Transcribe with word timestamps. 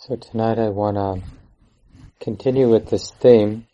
So 0.00 0.14
tonight 0.14 0.60
I 0.60 0.68
want 0.68 0.96
to 0.96 1.28
continue 2.20 2.70
with 2.70 2.88
this 2.88 3.10
theme. 3.10 3.66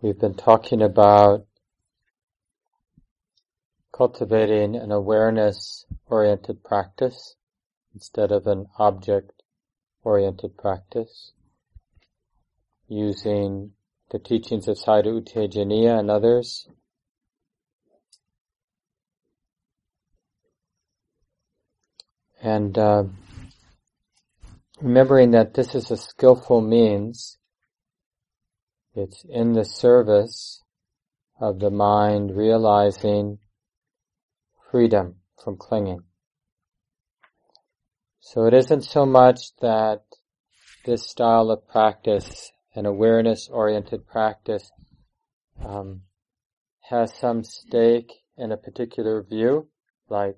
We've 0.00 0.18
been 0.18 0.34
talking 0.34 0.80
about 0.80 1.44
cultivating 3.92 4.74
an 4.74 4.90
awareness 4.90 5.84
oriented 6.06 6.64
practice 6.64 7.36
instead 7.94 8.32
of 8.32 8.46
an 8.46 8.68
object 8.78 9.42
oriented 10.02 10.56
practice 10.56 11.32
using 12.88 13.72
the 14.10 14.18
teachings 14.18 14.66
of 14.66 14.78
Sayadaw 14.78 15.14
U 15.16 15.20
Tejaniya 15.20 15.98
and 15.98 16.10
others 16.10 16.66
And 22.42 22.76
uh, 22.78 23.04
remembering 24.80 25.32
that 25.32 25.54
this 25.54 25.74
is 25.74 25.90
a 25.90 25.96
skillful 25.96 26.60
means, 26.60 27.38
it's 28.94 29.24
in 29.28 29.52
the 29.52 29.64
service 29.64 30.62
of 31.40 31.58
the 31.58 31.70
mind 31.70 32.36
realizing 32.36 33.38
freedom 34.70 35.16
from 35.42 35.56
clinging. 35.56 36.04
So 38.20 38.46
it 38.46 38.54
isn't 38.54 38.82
so 38.82 39.04
much 39.04 39.56
that 39.60 40.02
this 40.84 41.02
style 41.04 41.50
of 41.50 41.68
practice, 41.68 42.52
an 42.74 42.86
awareness-oriented 42.86 44.06
practice, 44.06 44.70
um, 45.62 46.02
has 46.88 47.14
some 47.14 47.44
stake 47.44 48.12
in 48.36 48.52
a 48.52 48.56
particular 48.56 49.22
view, 49.22 49.68
like 50.08 50.36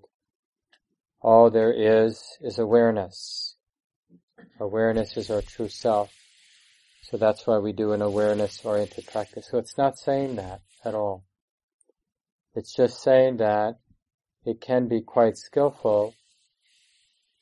all 1.23 1.51
there 1.51 1.73
is 1.73 2.23
is 2.41 2.59
awareness. 2.59 3.57
Awareness 4.61 5.17
is 5.17 5.31
our 5.31 5.43
true 5.43 5.69
self. 5.69 6.13
So 7.03 7.17
that's 7.17 7.47
why 7.47 7.59
we 7.59 7.73
do 7.73 7.93
an 7.93 8.03
awareness 8.03 8.65
oriented 8.65 9.07
practice. 9.07 9.49
So 9.51 9.59
it's 9.59 9.77
not 9.77 9.99
saying 9.99 10.37
that 10.37 10.63
at 10.85 10.95
all. 10.95 11.25
It's 12.55 12.75
just 12.75 13.03
saying 13.03 13.39
that 13.39 13.79
it 14.45 14.61
can 14.61 14.89
be 14.89 15.01
quite 15.01 15.37
skillful 15.37 16.15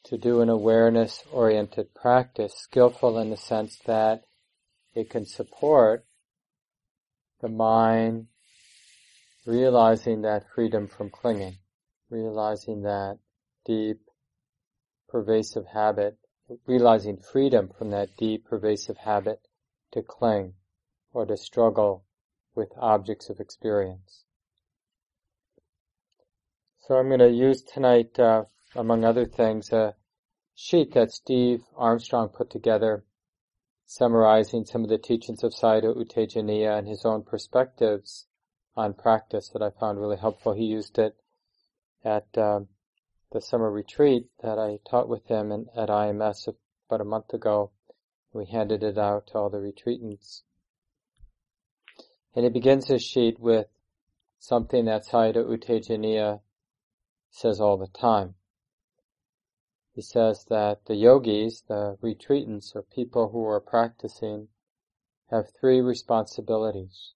to 0.04 0.18
do 0.18 0.40
an 0.40 0.48
awareness 0.48 1.22
oriented 1.32 1.94
practice, 1.94 2.54
skillful 2.56 3.18
in 3.18 3.30
the 3.30 3.36
sense 3.36 3.78
that 3.86 4.22
it 4.94 5.10
can 5.10 5.26
support 5.26 6.04
the 7.40 7.48
mind 7.48 8.26
realizing 9.46 10.22
that 10.22 10.44
freedom 10.54 10.86
from 10.86 11.10
clinging, 11.10 11.56
realizing 12.10 12.82
that 12.82 13.18
deep, 13.64 14.00
pervasive 15.08 15.66
habit, 15.66 16.16
realizing 16.66 17.16
freedom 17.16 17.68
from 17.68 17.90
that 17.90 18.16
deep, 18.16 18.44
pervasive 18.44 18.96
habit 18.98 19.40
to 19.92 20.02
cling 20.02 20.54
or 21.12 21.26
to 21.26 21.36
struggle 21.36 22.04
with 22.54 22.72
objects 22.78 23.28
of 23.28 23.40
experience. 23.40 24.24
So 26.86 26.96
I'm 26.96 27.08
going 27.08 27.20
to 27.20 27.30
use 27.30 27.62
tonight, 27.62 28.18
uh, 28.18 28.44
among 28.74 29.04
other 29.04 29.26
things, 29.26 29.72
a 29.72 29.94
sheet 30.54 30.92
that 30.94 31.12
Steve 31.12 31.62
Armstrong 31.76 32.28
put 32.28 32.50
together 32.50 33.04
summarizing 33.86 34.64
some 34.64 34.84
of 34.84 34.88
the 34.88 34.98
teachings 34.98 35.42
of 35.42 35.52
Sayadaw 35.52 35.96
U 35.96 36.04
Tejaniya 36.04 36.78
and 36.78 36.86
his 36.86 37.04
own 37.04 37.22
perspectives 37.22 38.26
on 38.76 38.94
practice 38.94 39.48
that 39.48 39.62
I 39.62 39.70
found 39.70 40.00
really 40.00 40.16
helpful. 40.16 40.52
He 40.52 40.64
used 40.64 40.98
it 40.98 41.16
at 42.04 42.26
uh, 42.36 42.60
the 43.32 43.40
summer 43.40 43.70
retreat 43.70 44.26
that 44.42 44.58
I 44.58 44.80
taught 44.88 45.08
with 45.08 45.26
him 45.26 45.52
in, 45.52 45.66
at 45.76 45.88
IMS 45.88 46.48
about 46.88 47.00
a 47.00 47.04
month 47.04 47.32
ago. 47.32 47.70
We 48.32 48.46
handed 48.46 48.82
it 48.82 48.98
out 48.98 49.28
to 49.28 49.38
all 49.38 49.50
the 49.50 49.58
retreatants. 49.58 50.42
And 52.34 52.44
he 52.44 52.50
begins 52.50 52.88
his 52.88 53.02
sheet 53.02 53.38
with 53.38 53.66
something 54.38 54.84
that 54.86 55.06
Sayadaw 55.06 55.50
U 55.50 55.58
Tejaniya 55.58 56.40
says 57.30 57.60
all 57.60 57.76
the 57.76 57.88
time. 57.88 58.34
He 59.94 60.02
says 60.02 60.46
that 60.48 60.86
the 60.86 60.94
yogis, 60.94 61.62
the 61.68 61.98
retreatants, 62.02 62.74
or 62.74 62.82
people 62.82 63.28
who 63.30 63.44
are 63.44 63.60
practicing, 63.60 64.48
have 65.30 65.52
three 65.60 65.80
responsibilities. 65.80 67.12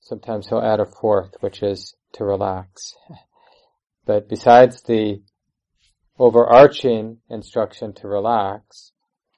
Sometimes 0.00 0.48
he'll 0.48 0.60
add 0.60 0.80
a 0.80 0.86
fourth, 0.86 1.36
which 1.40 1.62
is 1.62 1.94
to 2.12 2.24
relax. 2.24 2.94
But 4.06 4.28
besides 4.28 4.82
the 4.82 5.22
overarching 6.18 7.18
instruction 7.30 7.94
to 7.94 8.08
relax, 8.08 8.92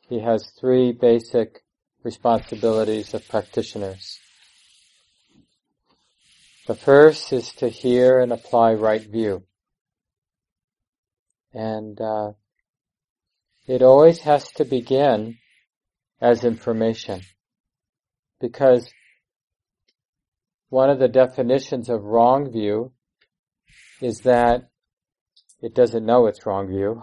he 0.09 0.21
has 0.21 0.51
three 0.59 0.93
basic 0.93 1.63
responsibilities 2.03 3.15
of 3.15 3.27
practitioners. 3.29 4.19
The 6.67 6.75
first 6.75 7.33
is 7.33 7.53
to 7.55 7.69
hear 7.69 8.19
and 8.19 8.33
apply 8.33 8.75
right 8.75 9.03
view. 9.03 9.45
And 11.55 12.01
uh, 12.01 12.33
it 13.67 13.83
always 13.83 14.21
has 14.21 14.51
to 14.53 14.65
begin 14.65 15.39
as 16.21 16.45
information. 16.45 17.23
Because 18.41 18.91
one 20.69 20.91
of 20.91 20.99
the 20.99 21.09
definitions 21.09 21.89
of 21.89 22.03
wrong 22.03 22.51
view 22.51 22.93
is 24.01 24.21
that 24.21 24.69
it 25.61 25.75
doesn't 25.75 26.05
know 26.05 26.27
it's 26.27 26.45
wrong 26.47 26.69
view, 26.69 27.03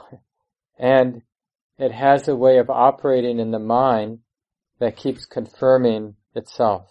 and 0.77 1.21
it 1.77 1.91
has 1.91 2.27
a 2.27 2.35
way 2.35 2.57
of 2.57 2.69
operating 2.69 3.39
in 3.39 3.51
the 3.51 3.59
mind 3.59 4.19
that 4.79 4.97
keeps 4.97 5.25
confirming 5.25 6.15
itself. 6.35 6.87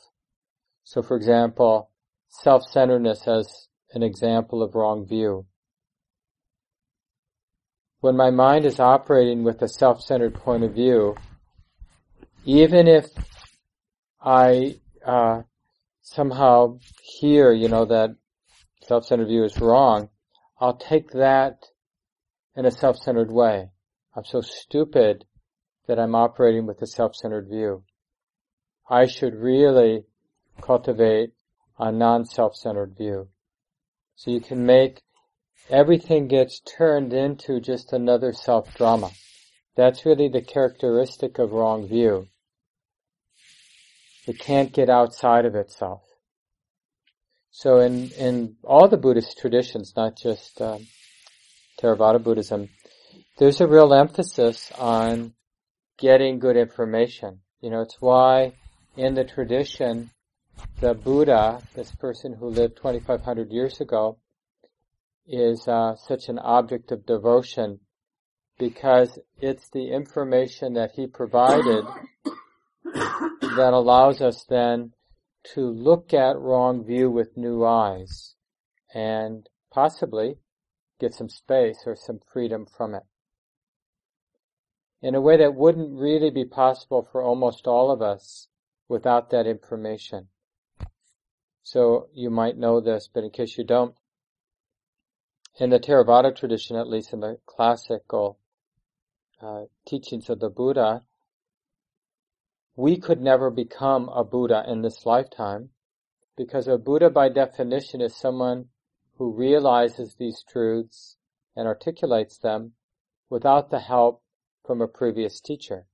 So 0.84 1.02
for 1.02 1.16
example, 1.16 1.90
self-centeredness 2.28 3.28
as 3.28 3.68
an 3.92 4.02
example 4.02 4.62
of 4.62 4.74
wrong 4.74 5.06
view. 5.06 5.46
When 8.00 8.16
my 8.16 8.30
mind 8.30 8.64
is 8.64 8.80
operating 8.80 9.44
with 9.44 9.62
a 9.62 9.68
self-centered 9.68 10.34
point 10.34 10.64
of 10.64 10.74
view, 10.74 11.14
even 12.44 12.88
if 12.88 13.06
I 14.20 14.76
uh, 15.06 15.42
somehow 16.00 16.78
hear, 17.00 17.52
you 17.52 17.68
know, 17.68 17.84
that 17.84 18.16
self-centered 18.86 19.28
view 19.28 19.44
is 19.44 19.60
wrong, 19.60 20.08
I'll 20.60 20.76
take 20.76 21.10
that 21.12 21.64
in 22.56 22.66
a 22.66 22.70
self-centered 22.70 23.30
way. 23.30 23.70
I'm 24.14 24.24
so 24.24 24.40
stupid 24.40 25.24
that 25.86 25.98
I'm 25.98 26.14
operating 26.14 26.66
with 26.66 26.82
a 26.82 26.86
self-centered 26.86 27.48
view. 27.48 27.84
I 28.88 29.06
should 29.06 29.34
really 29.34 30.04
cultivate 30.60 31.32
a 31.78 31.90
non-self-centered 31.90 32.94
view. 32.96 33.28
So 34.16 34.30
you 34.30 34.40
can 34.40 34.66
make 34.66 35.02
everything 35.70 36.28
gets 36.28 36.60
turned 36.60 37.12
into 37.12 37.60
just 37.60 37.92
another 37.92 38.32
self-drama. 38.32 39.10
That's 39.74 40.04
really 40.04 40.28
the 40.28 40.42
characteristic 40.42 41.38
of 41.38 41.52
wrong 41.52 41.88
view. 41.88 42.28
It 44.26 44.38
can't 44.38 44.72
get 44.72 44.90
outside 44.90 45.46
of 45.46 45.54
itself. 45.54 46.02
So 47.54 47.80
in, 47.80 48.10
in 48.12 48.56
all 48.64 48.88
the 48.88 48.96
Buddhist 48.96 49.38
traditions, 49.38 49.92
not 49.94 50.16
just 50.16 50.60
um, 50.62 50.86
Theravada 51.78 52.22
Buddhism, 52.22 52.70
there's 53.38 53.60
a 53.60 53.66
real 53.66 53.92
emphasis 53.92 54.72
on 54.78 55.34
getting 55.98 56.38
good 56.38 56.56
information. 56.56 57.40
You 57.60 57.70
know, 57.70 57.82
it's 57.82 58.00
why 58.00 58.54
in 58.96 59.14
the 59.14 59.24
tradition, 59.24 60.10
the 60.80 60.94
Buddha, 60.94 61.60
this 61.74 61.94
person 61.94 62.32
who 62.32 62.48
lived 62.48 62.76
2500 62.76 63.50
years 63.50 63.82
ago, 63.82 64.16
is 65.26 65.68
uh, 65.68 65.94
such 65.96 66.30
an 66.30 66.38
object 66.38 66.90
of 66.90 67.04
devotion 67.04 67.80
because 68.58 69.18
it's 69.40 69.68
the 69.70 69.92
information 69.92 70.74
that 70.74 70.92
he 70.94 71.06
provided 71.06 71.84
that 72.84 73.70
allows 73.72 74.22
us 74.22 74.44
then 74.48 74.92
to 75.54 75.60
look 75.60 76.14
at 76.14 76.38
wrong 76.38 76.84
view 76.84 77.10
with 77.10 77.36
new 77.36 77.64
eyes 77.64 78.34
and 78.94 79.48
possibly 79.70 80.38
get 81.00 81.14
some 81.14 81.28
space 81.28 81.82
or 81.86 81.96
some 81.96 82.20
freedom 82.32 82.66
from 82.66 82.94
it. 82.94 83.02
In 85.00 85.14
a 85.14 85.20
way 85.20 85.36
that 85.36 85.54
wouldn't 85.54 85.98
really 85.98 86.30
be 86.30 86.44
possible 86.44 87.08
for 87.10 87.22
almost 87.22 87.66
all 87.66 87.90
of 87.90 88.00
us 88.00 88.46
without 88.88 89.30
that 89.30 89.46
information. 89.46 90.28
So 91.62 92.08
you 92.12 92.30
might 92.30 92.56
know 92.56 92.80
this, 92.80 93.08
but 93.12 93.24
in 93.24 93.30
case 93.30 93.58
you 93.58 93.64
don't, 93.64 93.94
in 95.58 95.70
the 95.70 95.78
Theravada 95.78 96.34
tradition, 96.34 96.76
at 96.76 96.88
least 96.88 97.12
in 97.12 97.20
the 97.20 97.38
classical 97.46 98.38
uh, 99.40 99.64
teachings 99.86 100.30
of 100.30 100.40
the 100.40 100.48
Buddha, 100.48 101.02
we 102.76 102.96
could 102.96 103.20
never 103.20 103.50
become 103.50 104.08
a 104.08 104.24
Buddha 104.24 104.64
in 104.66 104.82
this 104.82 105.04
lifetime 105.04 105.70
because 106.36 106.66
a 106.66 106.78
Buddha 106.78 107.10
by 107.10 107.28
definition 107.28 108.00
is 108.00 108.16
someone 108.16 108.66
who 109.18 109.32
realizes 109.32 110.14
these 110.14 110.42
truths 110.48 111.16
and 111.54 111.66
articulates 111.66 112.38
them 112.38 112.72
without 113.28 113.70
the 113.70 113.80
help 113.80 114.22
from 114.66 114.80
a 114.80 114.88
previous 114.88 115.40
teacher. 115.40 115.86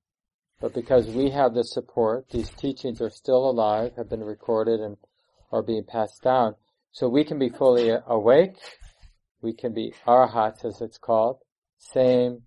But 0.61 0.75
because 0.75 1.09
we 1.09 1.31
have 1.31 1.55
the 1.55 1.65
support, 1.65 2.31
these 2.31 2.51
teachings 2.51 3.01
are 3.01 3.11
still 3.11 3.49
alive, 3.49 3.93
have 3.97 4.09
been 4.09 4.25
recorded 4.25 4.81
and 4.81 4.97
are 5.53 5.63
being 5.63 5.85
passed 5.85 6.23
down. 6.23 6.57
So 6.93 7.09
we 7.09 7.25
can 7.25 7.39
be 7.39 7.49
fully 7.49 7.93
awake. 8.07 8.57
We 9.41 9.53
can 9.53 9.73
be 9.73 9.95
arahats 10.07 10.65
as 10.65 10.81
it's 10.81 10.99
called. 10.99 11.39
Same 11.79 12.43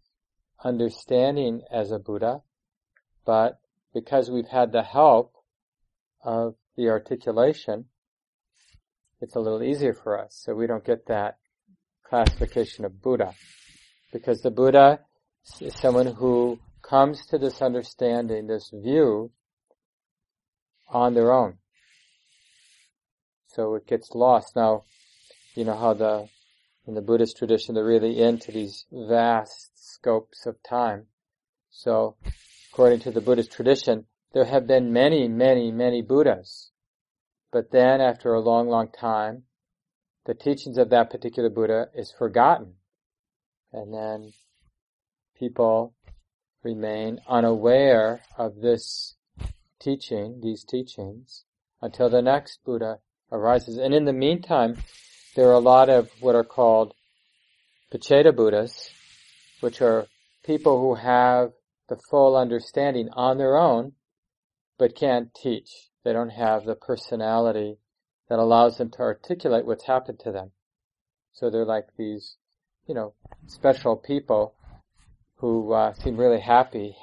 understanding 0.63 1.61
as 1.71 1.91
a 1.91 1.99
Buddha. 1.99 2.41
But 3.25 3.60
because 3.93 4.29
we've 4.29 4.47
had 4.47 4.71
the 4.71 4.83
help 4.83 5.33
of 6.23 6.55
the 6.75 6.89
articulation, 6.89 7.85
it's 9.19 9.35
a 9.35 9.39
little 9.39 9.61
easier 9.61 9.93
for 9.93 10.19
us. 10.19 10.41
So 10.43 10.53
we 10.53 10.67
don't 10.67 10.85
get 10.85 11.07
that 11.07 11.37
classification 12.03 12.85
of 12.85 13.01
Buddha. 13.01 13.33
Because 14.11 14.41
the 14.41 14.51
Buddha 14.51 14.99
is 15.59 15.75
someone 15.75 16.07
who 16.07 16.59
comes 16.81 17.25
to 17.27 17.37
this 17.37 17.61
understanding, 17.61 18.47
this 18.47 18.71
view, 18.73 19.31
on 20.89 21.13
their 21.13 21.31
own. 21.31 21.57
So 23.47 23.75
it 23.75 23.87
gets 23.87 24.11
lost. 24.13 24.55
Now, 24.55 24.83
you 25.55 25.65
know 25.65 25.77
how 25.77 25.93
the, 25.93 26.27
in 26.87 26.95
the 26.95 27.01
Buddhist 27.01 27.37
tradition, 27.37 27.75
they're 27.75 27.85
really 27.85 28.21
into 28.21 28.51
these 28.51 28.85
vast 28.91 29.71
scopes 29.75 30.45
of 30.45 30.55
time. 30.63 31.07
So, 31.69 32.15
according 32.71 32.99
to 33.01 33.11
the 33.11 33.21
Buddhist 33.21 33.51
tradition, 33.51 34.05
there 34.33 34.45
have 34.45 34.65
been 34.65 34.93
many, 34.93 35.27
many, 35.27 35.71
many 35.71 36.01
Buddhas. 36.01 36.71
But 37.51 37.71
then 37.71 37.99
after 37.99 38.33
a 38.33 38.39
long, 38.39 38.69
long 38.69 38.87
time, 38.89 39.43
the 40.25 40.33
teachings 40.33 40.77
of 40.77 40.89
that 40.91 41.09
particular 41.09 41.49
Buddha 41.49 41.87
is 41.93 42.13
forgotten. 42.17 42.75
And 43.73 43.93
then 43.93 44.31
people 45.37 45.93
remain 46.63 47.19
unaware 47.27 48.21
of 48.37 48.61
this 48.61 49.15
teaching, 49.81 50.39
these 50.41 50.63
teachings, 50.63 51.43
until 51.81 52.09
the 52.09 52.21
next 52.21 52.59
Buddha 52.63 52.99
arises. 53.31 53.77
And 53.77 53.93
in 53.93 54.05
the 54.05 54.13
meantime, 54.13 54.77
there 55.35 55.49
are 55.49 55.53
a 55.53 55.59
lot 55.59 55.89
of 55.89 56.09
what 56.21 56.35
are 56.35 56.43
called 56.43 56.93
Pacceka 57.91 58.33
Buddhas, 58.33 58.91
which 59.59 59.81
are 59.81 60.07
people 60.45 60.79
who 60.79 60.95
have 60.95 61.51
the 61.91 61.97
full 62.09 62.37
understanding 62.37 63.09
on 63.11 63.37
their 63.37 63.57
own, 63.57 63.91
but 64.79 64.95
can't 64.95 65.35
teach. 65.35 65.89
They 66.05 66.13
don't 66.13 66.29
have 66.29 66.63
the 66.63 66.73
personality 66.73 67.79
that 68.29 68.39
allows 68.39 68.77
them 68.77 68.89
to 68.91 69.01
articulate 69.01 69.65
what's 69.65 69.85
happened 69.85 70.21
to 70.21 70.31
them. 70.31 70.51
So 71.33 71.49
they're 71.49 71.65
like 71.65 71.87
these, 71.97 72.37
you 72.87 72.95
know, 72.95 73.13
special 73.45 73.97
people 73.97 74.55
who 75.39 75.73
uh, 75.73 75.93
seem 75.95 76.15
really 76.15 76.39
happy, 76.39 76.95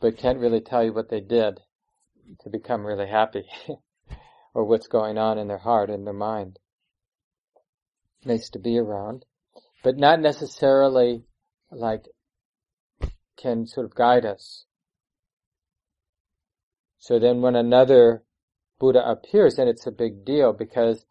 but 0.00 0.18
can't 0.18 0.40
really 0.40 0.60
tell 0.60 0.82
you 0.82 0.92
what 0.92 1.08
they 1.08 1.20
did 1.20 1.60
to 2.40 2.50
become 2.50 2.84
really 2.84 3.06
happy, 3.06 3.44
or 4.54 4.64
what's 4.64 4.88
going 4.88 5.16
on 5.16 5.38
in 5.38 5.46
their 5.46 5.58
heart 5.58 5.90
and 5.90 6.04
their 6.04 6.12
mind. 6.12 6.58
Nice 8.24 8.50
to 8.50 8.58
be 8.58 8.78
around, 8.78 9.24
but 9.84 9.96
not 9.96 10.18
necessarily 10.18 11.22
like 11.70 12.08
can 13.42 13.66
sort 13.66 13.86
of 13.86 13.94
guide 13.94 14.24
us. 14.24 14.64
So 16.98 17.18
then 17.18 17.40
when 17.40 17.56
another 17.56 18.22
Buddha 18.78 19.02
appears, 19.04 19.56
then 19.56 19.68
it's 19.68 19.86
a 19.86 19.90
big 19.90 20.24
deal 20.24 20.52
because 20.52 21.04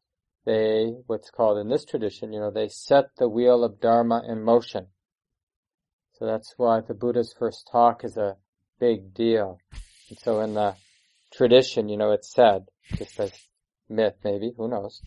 they, 0.45 0.93
what's 1.07 1.29
called 1.29 1.57
in 1.57 1.69
this 1.69 1.85
tradition, 1.85 2.33
you 2.33 2.39
know, 2.39 2.51
they 2.51 2.69
set 2.69 3.15
the 3.17 3.29
wheel 3.29 3.63
of 3.63 3.81
Dharma 3.81 4.23
in 4.27 4.41
motion. 4.43 4.87
So 6.17 6.25
that's 6.25 6.53
why 6.57 6.81
the 6.81 6.93
Buddha's 6.93 7.35
first 7.37 7.67
talk 7.71 8.03
is 8.03 8.15
a 8.15 8.37
big 8.79 9.13
deal. 9.13 9.59
And 10.09 10.17
so 10.19 10.39
in 10.41 10.53
the 10.53 10.75
tradition, 11.33 11.89
you 11.89 11.97
know, 11.97 12.11
it's 12.11 12.33
said, 12.33 12.67
just 12.95 13.19
as 13.19 13.31
myth 13.89 14.15
maybe, 14.23 14.53
who 14.55 14.67
knows, 14.67 15.01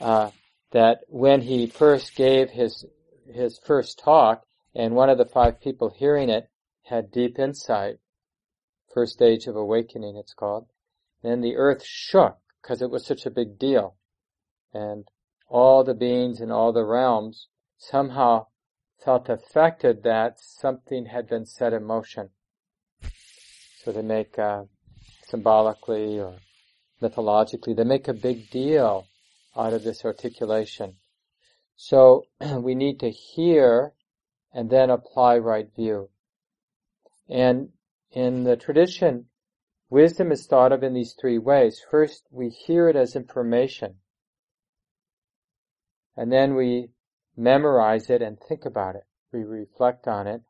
uh, 0.00 0.30
that 0.72 0.98
when 1.08 1.42
he 1.42 1.66
first 1.66 2.14
gave 2.14 2.50
his, 2.50 2.84
his 3.32 3.58
first 3.64 3.98
talk, 3.98 4.42
and 4.74 4.94
one 4.94 5.10
of 5.10 5.18
the 5.18 5.24
five 5.24 5.60
people 5.60 5.90
hearing 5.90 6.28
it 6.28 6.50
had 6.84 7.10
deep 7.10 7.38
insight, 7.38 7.98
first 8.92 9.12
stage 9.12 9.46
of 9.46 9.56
awakening 9.56 10.16
it's 10.16 10.34
called, 10.34 10.66
and 11.22 11.42
the 11.42 11.56
earth 11.56 11.84
shook 11.84 12.38
because 12.62 12.82
it 12.82 12.90
was 12.90 13.06
such 13.06 13.26
a 13.26 13.30
big 13.30 13.58
deal. 13.58 13.96
And 14.72 15.08
all 15.48 15.84
the 15.84 15.94
beings 15.94 16.40
in 16.40 16.50
all 16.50 16.72
the 16.72 16.84
realms 16.84 17.48
somehow 17.78 18.46
felt 19.02 19.28
affected 19.28 20.02
that 20.02 20.38
something 20.38 21.06
had 21.06 21.28
been 21.28 21.46
set 21.46 21.72
in 21.72 21.84
motion. 21.84 22.30
So 23.82 23.92
they 23.92 24.02
make, 24.02 24.38
uh, 24.38 24.64
symbolically 25.28 26.20
or 26.20 26.34
mythologically, 27.00 27.74
they 27.74 27.84
make 27.84 28.08
a 28.08 28.12
big 28.12 28.50
deal 28.50 29.06
out 29.56 29.72
of 29.72 29.84
this 29.84 30.04
articulation. 30.04 30.96
So 31.76 32.24
we 32.40 32.74
need 32.74 33.00
to 33.00 33.10
hear 33.10 33.92
and 34.52 34.70
then 34.70 34.90
apply 34.90 35.38
right 35.38 35.68
view. 35.74 36.08
And 37.28 37.70
in 38.12 38.44
the 38.44 38.56
tradition, 38.56 39.26
wisdom 39.90 40.32
is 40.32 40.46
thought 40.46 40.72
of 40.72 40.82
in 40.82 40.94
these 40.94 41.14
three 41.20 41.38
ways. 41.38 41.80
First, 41.90 42.24
we 42.30 42.48
hear 42.48 42.88
it 42.88 42.96
as 42.96 43.14
information. 43.14 43.96
And 46.16 46.32
then 46.32 46.54
we 46.54 46.90
memorize 47.36 48.10
it 48.10 48.22
and 48.22 48.38
think 48.40 48.64
about 48.64 48.96
it. 48.96 49.04
We 49.32 49.44
reflect 49.44 50.08
on 50.08 50.26
it 50.26 50.42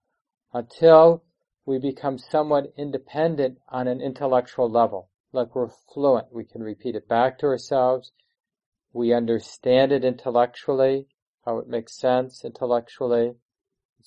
until 0.55 1.25
we 1.67 1.79
become 1.79 2.17
somewhat 2.17 2.73
independent 2.79 3.59
on 3.69 3.89
an 3.89 4.00
intellectual 4.00 4.71
level. 4.71 5.11
Like 5.33 5.55
we're 5.55 5.69
fluent. 5.93 6.33
We 6.33 6.45
can 6.45 6.62
repeat 6.62 6.95
it 6.95 7.06
back 7.06 7.39
to 7.41 7.47
ourselves. 7.47 8.12
We 8.95 9.12
understand 9.12 9.93
it 9.93 10.05
intellectually, 10.05 11.09
how 11.45 11.59
it 11.59 11.69
makes 11.69 11.99
sense 11.99 12.45
intellectually. 12.45 13.35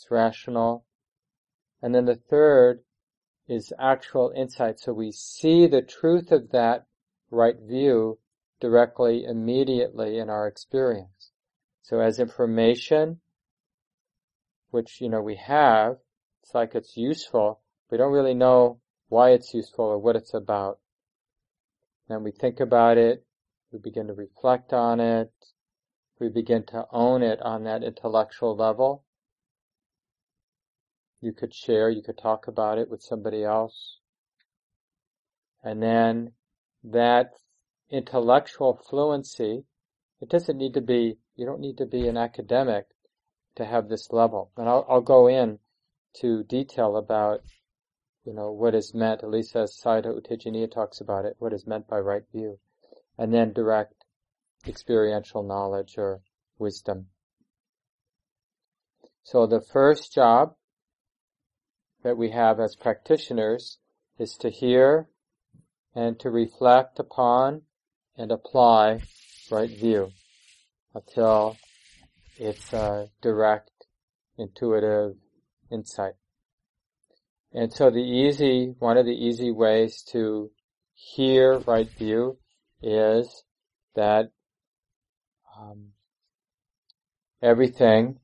It's 0.02 0.10
rational. 0.10 0.84
And 1.80 1.94
then 1.94 2.06
the 2.06 2.16
third 2.16 2.84
is 3.48 3.72
actual 3.78 4.34
insight. 4.36 4.80
So 4.80 4.94
we 4.94 5.12
see 5.12 5.68
the 5.68 5.84
truth 5.84 6.32
of 6.32 6.50
that 6.50 6.88
right 7.30 7.56
view 7.60 8.18
directly, 8.60 9.26
immediately 9.26 10.18
in 10.18 10.28
our 10.28 10.48
experience. 10.48 11.34
So 11.84 12.00
as 12.00 12.20
information, 12.20 13.22
which, 14.72 15.02
you 15.02 15.10
know, 15.10 15.22
we 15.22 15.36
have, 15.36 15.98
it's 16.42 16.56
like 16.56 16.74
it's 16.74 16.98
useful, 16.98 17.62
we 17.92 18.00
don't 18.00 18.12
really 18.12 18.34
know 18.34 18.80
why 19.08 19.32
it's 19.32 19.54
useful 19.54 19.86
or 19.86 20.00
what 20.00 20.16
it's 20.16 20.34
about. 20.34 20.80
Then 22.08 22.24
we 22.24 22.32
think 22.32 22.60
about 22.60 22.98
it, 22.98 23.24
we 23.72 23.78
begin 23.78 24.08
to 24.08 24.14
reflect 24.14 24.74
on 24.74 25.00
it, 25.00 25.32
we 26.20 26.30
begin 26.30 26.64
to 26.68 26.88
own 26.92 27.22
it 27.22 27.40
on 27.44 27.66
that 27.66 27.84
intellectual 27.84 28.56
level. 28.56 29.04
You 31.22 31.34
could 31.34 31.54
share, 31.54 31.90
you 31.90 32.02
could 32.02 32.18
talk 32.18 32.48
about 32.48 32.78
it 32.78 32.90
with 32.90 33.02
somebody 33.02 33.44
else. 33.44 34.00
And 35.64 35.82
then 35.82 36.34
that 36.84 37.32
intellectual 37.90 38.82
fluency, 38.90 39.64
it 40.20 40.30
doesn't 40.30 40.58
need 40.58 40.74
to 40.74 40.82
be 40.82 41.18
you 41.36 41.46
don't 41.46 41.60
need 41.60 41.78
to 41.78 41.86
be 41.86 42.08
an 42.08 42.18
academic 42.18 42.86
to 43.56 43.66
have 43.66 43.90
this 43.90 44.12
level. 44.12 44.52
And 44.58 44.68
I'll, 44.68 44.86
I'll 44.90 45.02
go 45.02 45.28
in 45.28 45.60
to 46.22 46.44
detail 46.44 46.98
about, 46.98 47.42
you 48.26 48.34
know, 48.34 48.52
what 48.52 48.76
is 48.76 48.94
meant, 48.94 49.24
at 49.24 49.30
least 49.30 49.56
as 49.56 49.80
Sayadaw 49.84 50.16
U 50.16 50.22
Tejaniya 50.22 50.72
talks 50.72 51.02
about 51.02 51.26
it, 51.26 51.36
what 51.40 51.54
is 51.54 51.66
meant 51.66 51.88
by 51.88 51.98
right 51.98 52.24
view. 52.32 52.60
And 53.18 53.34
then 53.34 53.54
direct 53.54 54.06
experiential 54.68 55.44
knowledge 55.44 55.96
or 55.98 56.22
wisdom. 56.60 57.08
So 59.24 59.48
the 59.48 59.62
first 59.62 60.14
job 60.14 60.56
that 62.04 62.18
we 62.18 62.32
have 62.32 62.60
as 62.60 62.76
practitioners 62.76 63.78
is 64.18 64.38
to 64.38 64.50
hear 64.50 65.08
and 65.96 66.20
to 66.20 66.30
reflect 66.30 67.00
upon 67.00 67.62
and 68.18 68.32
apply 68.32 69.00
right 69.50 69.70
view 69.70 70.12
until 70.94 71.58
it's 72.38 72.74
a 72.74 73.10
direct, 73.22 73.72
intuitive 74.38 75.16
insight. 75.72 76.14
And 77.54 77.72
so 77.72 77.90
the 77.90 78.00
easy, 78.00 78.74
one 78.80 78.98
of 78.98 79.06
the 79.06 79.12
easy 79.12 79.52
ways 79.52 80.04
to 80.12 80.52
hear 80.94 81.60
right 81.60 81.90
view 81.98 82.38
is 82.82 83.44
that 83.96 84.32
um, 85.60 85.90
everything 87.42 88.20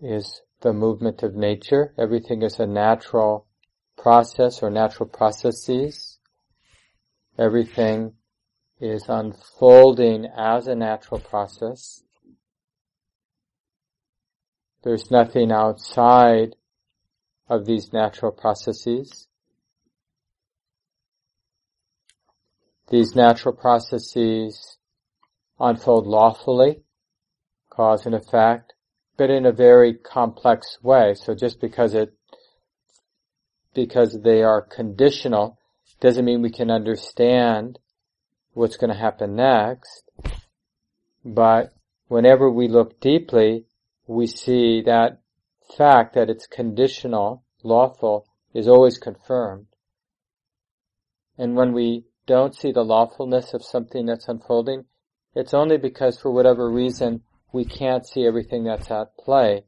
is 0.00 0.40
the 0.60 0.72
movement 0.72 1.22
of 1.22 1.34
nature. 1.34 1.94
Everything 1.98 2.42
is 2.42 2.58
a 2.58 2.66
natural 2.66 3.46
process 3.96 4.62
or 4.62 4.70
natural 4.70 5.08
processes. 5.08 6.18
Everything 7.38 8.14
is 8.80 9.04
unfolding 9.08 10.26
as 10.26 10.66
a 10.66 10.74
natural 10.74 11.20
process. 11.20 12.02
There's 14.82 15.10
nothing 15.10 15.50
outside 15.52 16.54
of 17.48 17.66
these 17.66 17.92
natural 17.92 18.32
processes. 18.32 19.26
These 22.90 23.14
natural 23.14 23.54
processes 23.54 24.78
unfold 25.60 26.06
lawfully, 26.06 26.82
cause 27.70 28.06
and 28.06 28.14
effect, 28.14 28.74
but 29.18 29.30
in 29.30 29.44
a 29.44 29.52
very 29.52 29.92
complex 29.92 30.78
way. 30.82 31.14
So 31.14 31.34
just 31.34 31.60
because 31.60 31.92
it, 31.92 32.14
because 33.74 34.22
they 34.22 34.42
are 34.42 34.62
conditional, 34.62 35.58
doesn't 36.00 36.24
mean 36.24 36.40
we 36.40 36.50
can 36.50 36.70
understand 36.70 37.78
what's 38.54 38.76
going 38.76 38.92
to 38.92 38.98
happen 38.98 39.34
next. 39.34 40.04
But 41.24 41.72
whenever 42.06 42.48
we 42.48 42.68
look 42.68 43.00
deeply, 43.00 43.64
we 44.06 44.28
see 44.28 44.82
that 44.82 45.20
fact 45.76 46.14
that 46.14 46.30
it's 46.30 46.46
conditional, 46.46 47.42
lawful, 47.62 48.24
is 48.54 48.68
always 48.68 48.98
confirmed. 48.98 49.66
And 51.36 51.56
when 51.56 51.72
we 51.72 52.04
don't 52.26 52.54
see 52.54 52.70
the 52.70 52.84
lawfulness 52.84 53.52
of 53.52 53.64
something 53.64 54.06
that's 54.06 54.28
unfolding, 54.28 54.84
it's 55.34 55.54
only 55.54 55.76
because 55.76 56.20
for 56.20 56.30
whatever 56.30 56.70
reason 56.70 57.22
we 57.52 57.64
can't 57.64 58.06
see 58.06 58.26
everything 58.26 58.64
that's 58.64 58.90
at 58.90 59.16
play 59.16 59.64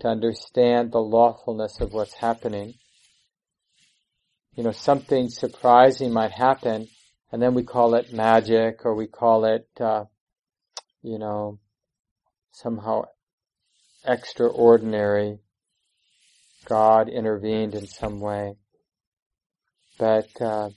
to 0.00 0.08
understand 0.08 0.92
the 0.92 0.98
lawfulness 0.98 1.80
of 1.80 1.92
what's 1.92 2.14
happening. 2.14 2.74
You 4.54 4.64
know, 4.64 4.72
something 4.72 5.28
surprising 5.28 6.12
might 6.12 6.32
happen 6.32 6.88
and 7.30 7.40
then 7.40 7.54
we 7.54 7.62
call 7.62 7.94
it 7.94 8.12
magic 8.12 8.84
or 8.84 8.94
we 8.94 9.06
call 9.06 9.46
it, 9.46 9.66
uh, 9.80 10.04
you 11.02 11.18
know, 11.18 11.58
somehow 12.52 13.04
extraordinary. 14.04 15.38
God 16.66 17.08
intervened 17.08 17.74
in 17.74 17.86
some 17.86 18.20
way. 18.20 18.54
But 19.98 20.28
uh, 20.40 20.70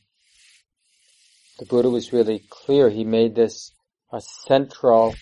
the 1.60 1.66
Buddha 1.66 1.90
was 1.90 2.14
really 2.14 2.44
clear. 2.50 2.90
He 2.90 3.04
made 3.04 3.36
this 3.36 3.72
a 4.12 4.22
central 4.22 5.14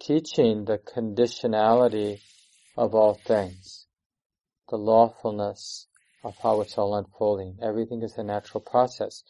teaching, 0.00 0.64
the 0.64 0.78
conditionality 0.78 2.20
of 2.76 2.94
all 2.94 3.14
things, 3.14 3.86
the 4.68 4.76
lawfulness 4.76 5.86
of 6.24 6.34
how 6.42 6.60
it's 6.60 6.76
all 6.78 6.94
unfolding. 6.96 7.58
Everything 7.62 8.02
is 8.02 8.16
a 8.16 8.22
natural 8.22 8.60
process. 8.60 9.22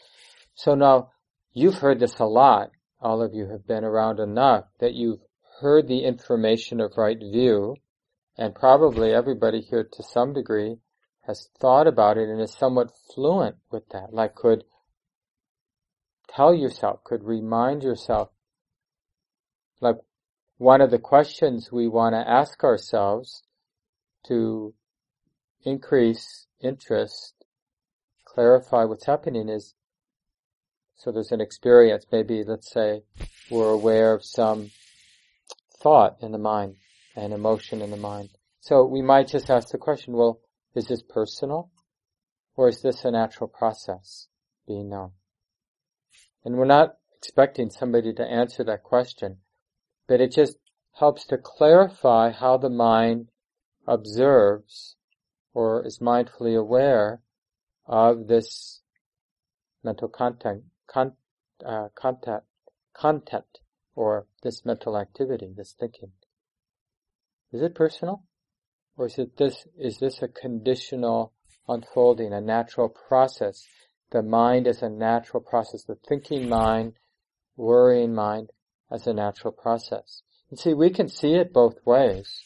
So 0.55 0.75
now, 0.75 1.11
you've 1.53 1.79
heard 1.79 2.01
this 2.01 2.19
a 2.19 2.25
lot. 2.25 2.71
All 3.01 3.23
of 3.23 3.35
you 3.35 3.49
have 3.49 3.67
been 3.67 3.85
around 3.85 4.21
enough 4.21 4.65
that 4.79 4.95
you've 4.95 5.21
heard 5.61 5.89
the 5.89 6.05
information 6.05 6.81
of 6.81 6.97
right 6.97 7.19
view, 7.19 7.77
and 8.37 8.55
probably 8.55 9.13
everybody 9.13 9.61
here 9.61 9.85
to 9.85 10.03
some 10.03 10.33
degree 10.33 10.77
has 11.27 11.49
thought 11.61 11.87
about 11.87 12.17
it 12.17 12.29
and 12.29 12.41
is 12.41 12.55
somewhat 12.55 12.91
fluent 13.15 13.57
with 13.71 13.89
that, 13.91 14.13
like 14.13 14.35
could 14.35 14.65
tell 16.29 16.55
yourself, 16.55 17.05
could 17.05 17.25
remind 17.25 17.83
yourself, 17.83 18.31
like 19.81 19.97
one 20.61 20.83
of 20.83 20.91
the 20.91 20.99
questions 20.99 21.73
we 21.73 21.89
want 21.89 22.15
to 22.15 22.31
ask 22.31 22.63
ourselves 22.65 23.43
to 24.27 24.75
increase 25.65 26.47
interest, 26.61 27.33
clarify 28.27 28.85
what's 28.85 29.07
happening 29.07 29.49
is, 29.49 29.73
so 30.97 31.11
there's 31.11 31.33
an 31.33 31.41
experience, 31.41 32.05
maybe 32.13 32.45
let's 32.47 32.71
say 32.71 33.01
we're 33.51 33.71
aware 33.71 34.13
of 34.13 34.23
some 34.23 34.71
thought 35.83 36.19
in 36.21 36.31
the 36.31 36.37
mind 36.37 36.77
and 37.17 37.33
emotion 37.33 37.81
in 37.81 37.91
the 37.91 37.97
mind. 37.97 38.29
So 38.61 38.85
we 38.85 39.01
might 39.01 39.29
just 39.29 39.49
ask 39.49 39.71
the 39.71 39.79
question, 39.79 40.13
well, 40.13 40.41
is 40.75 40.89
this 40.89 41.03
personal? 41.03 41.71
Or 42.55 42.69
is 42.69 42.83
this 42.83 43.07
a 43.07 43.11
natural 43.11 43.49
process 43.49 44.29
being 44.69 44.91
known? 44.91 45.13
And 46.45 46.57
we're 46.57 46.67
not 46.67 46.97
expecting 47.17 47.71
somebody 47.71 48.13
to 48.13 48.23
answer 48.23 48.63
that 48.65 48.83
question, 48.83 49.39
but 50.11 50.21
it 50.21 50.33
just 50.33 50.57
helps 50.99 51.25
to 51.25 51.39
clarify 51.39 52.33
how 52.33 52.57
the 52.57 52.69
mind 52.69 53.29
observes 53.87 54.97
or 55.55 55.87
is 55.87 56.01
mindfully 56.01 56.59
aware 56.59 57.21
of 57.87 58.27
this 58.27 58.81
mental 59.85 60.09
content, 60.09 60.65
con, 60.89 61.13
uh, 61.65 61.87
content, 61.95 62.43
content 62.93 63.61
or 63.95 64.27
this 64.43 64.65
mental 64.65 64.99
activity, 64.99 65.55
this 65.57 65.77
thinking? 65.79 66.11
Is 67.53 67.63
it 67.63 67.77
personal? 67.77 68.25
Or 68.97 69.07
is 69.07 69.17
it 69.17 69.37
this, 69.37 69.65
is 69.79 69.99
this 69.99 70.23
a 70.23 70.27
conditional 70.27 71.35
unfolding, 71.69 72.33
a 72.33 72.41
natural 72.41 72.89
process? 72.89 73.65
The 74.11 74.25
mind 74.25 74.67
is 74.67 74.83
a 74.83 74.89
natural 74.89 75.41
process, 75.41 75.85
the 75.85 75.95
thinking 75.95 76.49
mind, 76.49 76.95
worrying 77.57 78.13
mind 78.13 78.51
as 78.91 79.07
a 79.07 79.15
natural 79.15 79.53
process. 79.53 80.23
And 80.51 80.59
see, 80.59 80.75
we 80.75 80.91
can 80.91 81.09
see 81.09 81.35
it 81.35 81.53
both 81.53 81.77
ways. 81.85 82.41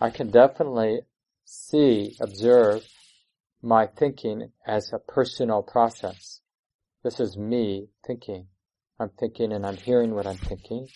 I 0.00 0.10
can 0.10 0.30
definitely 0.30 1.00
see, 1.44 2.16
observe 2.20 2.86
my 3.62 3.86
thinking 3.86 4.52
as 4.66 4.92
a 4.92 4.98
personal 4.98 5.62
process. 5.62 6.40
This 7.02 7.18
is 7.18 7.36
me 7.36 7.88
thinking. 8.06 8.46
I'm 9.00 9.10
thinking 9.10 9.52
and 9.52 9.66
I'm 9.66 9.76
hearing 9.76 10.14
what 10.14 10.26
I'm 10.26 10.36
thinking. 10.36 10.88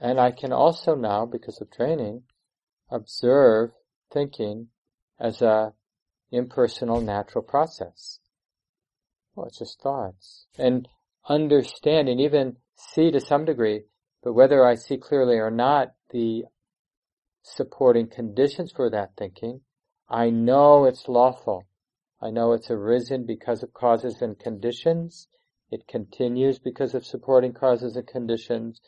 And 0.00 0.20
I 0.20 0.30
can 0.30 0.52
also 0.52 0.94
now, 0.94 1.26
because 1.26 1.60
of 1.60 1.70
training, 1.70 2.22
observe 2.90 3.70
thinking 4.12 4.68
as 5.20 5.42
a 5.42 5.72
impersonal 6.30 7.00
natural 7.00 7.42
process. 7.42 8.20
Well, 9.34 9.46
it's 9.46 9.58
just 9.58 9.80
thoughts. 9.80 10.46
And 10.58 10.88
understanding, 11.28 12.18
even 12.20 12.56
see 12.74 13.10
to 13.10 13.20
some 13.20 13.44
degree, 13.44 13.82
but 14.22 14.32
whether 14.32 14.66
I 14.66 14.74
see 14.74 14.96
clearly 14.96 15.36
or 15.36 15.50
not 15.50 15.94
the 16.10 16.44
supporting 17.42 18.08
conditions 18.08 18.72
for 18.72 18.90
that 18.90 19.12
thinking, 19.16 19.60
I 20.08 20.30
know 20.30 20.84
it's 20.84 21.08
lawful. 21.08 21.66
I 22.20 22.30
know 22.30 22.52
it's 22.52 22.70
arisen 22.70 23.26
because 23.26 23.62
of 23.62 23.72
causes 23.72 24.20
and 24.20 24.38
conditions, 24.38 25.28
it 25.70 25.86
continues 25.86 26.58
because 26.58 26.94
of 26.94 27.04
supporting 27.04 27.52
causes 27.52 27.94
and 27.96 28.06
conditions. 28.06 28.80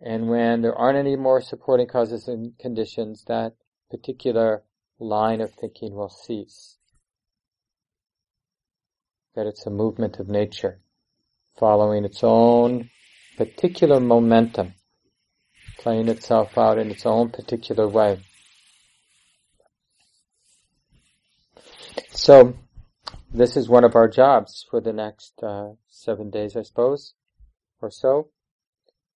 And 0.00 0.28
when 0.28 0.60
there 0.62 0.74
aren't 0.74 0.98
any 0.98 1.16
more 1.16 1.40
supporting 1.40 1.86
causes 1.86 2.28
and 2.28 2.58
conditions, 2.58 3.24
that 3.26 3.54
particular 3.90 4.64
line 4.98 5.40
of 5.40 5.52
thinking 5.54 5.94
will 5.94 6.10
cease. 6.10 6.76
That 9.34 9.46
it's 9.46 9.66
a 9.66 9.70
movement 9.70 10.18
of 10.18 10.28
nature, 10.28 10.80
following 11.58 12.04
its 12.04 12.20
own 12.22 12.90
particular 13.36 14.00
momentum, 14.00 14.74
playing 15.78 16.08
itself 16.08 16.58
out 16.58 16.78
in 16.78 16.90
its 16.90 17.06
own 17.06 17.30
particular 17.30 17.88
way. 17.88 18.20
So, 22.10 22.54
this 23.32 23.56
is 23.56 23.68
one 23.68 23.84
of 23.84 23.94
our 23.94 24.08
jobs 24.08 24.66
for 24.68 24.80
the 24.80 24.92
next 24.92 25.42
uh, 25.42 25.70
seven 25.88 26.30
days, 26.30 26.56
I 26.56 26.62
suppose, 26.62 27.14
or 27.80 27.90
so. 27.90 28.28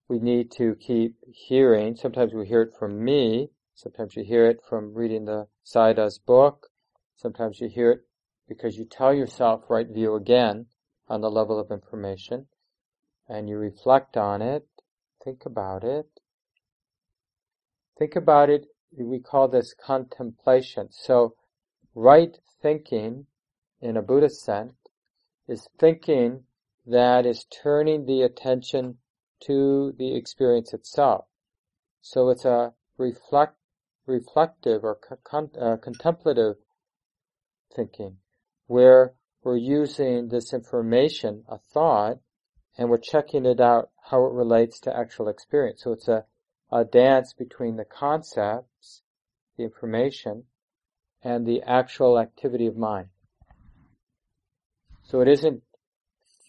We 0.09 0.19
need 0.19 0.51
to 0.53 0.75
keep 0.77 1.17
hearing. 1.27 1.97
Sometimes 1.97 2.33
we 2.33 2.47
hear 2.47 2.63
it 2.63 2.75
from 2.79 3.05
me. 3.05 3.51
Sometimes 3.75 4.17
you 4.17 4.25
hear 4.25 4.47
it 4.47 4.61
from 4.69 4.95
reading 4.95 5.25
the 5.25 5.49
Sayadaw's 5.67 6.19
book. 6.19 6.69
Sometimes 7.17 7.61
you 7.61 7.69
hear 7.69 7.91
it 7.91 8.01
because 8.49 8.77
you 8.77 8.85
tell 8.85 9.13
yourself 9.13 9.65
right 9.69 9.89
view 9.89 10.15
again 10.15 10.67
on 11.09 11.21
the 11.21 11.31
level 11.31 11.59
of 11.59 11.71
information 11.71 12.47
and 13.29 13.49
you 13.49 13.57
reflect 13.57 14.17
on 14.17 14.43
it, 14.43 14.67
think 15.23 15.47
about 15.47 15.85
it. 15.85 16.09
Think 17.99 18.17
about 18.17 18.51
it, 18.51 18.67
we 18.97 19.21
call 19.21 19.49
this 19.49 19.75
contemplation. 19.75 20.89
So, 20.91 21.35
right 21.95 22.37
thinking 22.61 23.27
in 23.81 23.97
a 23.97 24.03
Buddhist 24.03 24.43
sense 24.43 24.75
is 25.47 25.69
thinking 25.79 26.45
that 26.87 27.27
is 27.27 27.45
turning 27.45 28.07
the 28.07 28.23
attention 28.23 28.99
to 29.41 29.93
the 29.99 30.15
experience 30.15 30.73
itself. 30.73 31.27
So 32.01 32.29
it's 32.31 32.45
a 32.45 32.75
reflect, 32.99 33.57
reflective 34.07 34.85
or 34.85 34.99
con, 35.25 35.51
uh, 35.59 35.77
contemplative 35.77 36.57
thinking 37.75 38.19
where 38.67 39.15
we're 39.45 39.57
using 39.57 40.29
this 40.29 40.53
information, 40.53 41.45
a 41.49 41.59
thought, 41.59 42.19
and 42.77 42.89
we're 42.89 42.99
checking 42.99 43.47
it 43.47 43.61
out 43.61 43.91
how 44.11 44.25
it 44.25 44.33
relates 44.33 44.81
to 44.81 44.97
actual 44.97 45.29
experience. 45.29 45.83
So 45.85 45.93
it's 45.93 46.09
a, 46.09 46.25
a 46.73 46.85
dance 46.85 47.33
between 47.33 47.77
the 47.77 47.85
concepts, 47.85 49.03
the 49.57 49.65
information, 49.65 50.45
and 51.23 51.47
the 51.47 51.63
actual 51.63 52.19
activity 52.19 52.67
of 52.67 52.77
mind. 52.77 53.09
So 55.05 55.21
it 55.21 55.29
isn't 55.29 55.63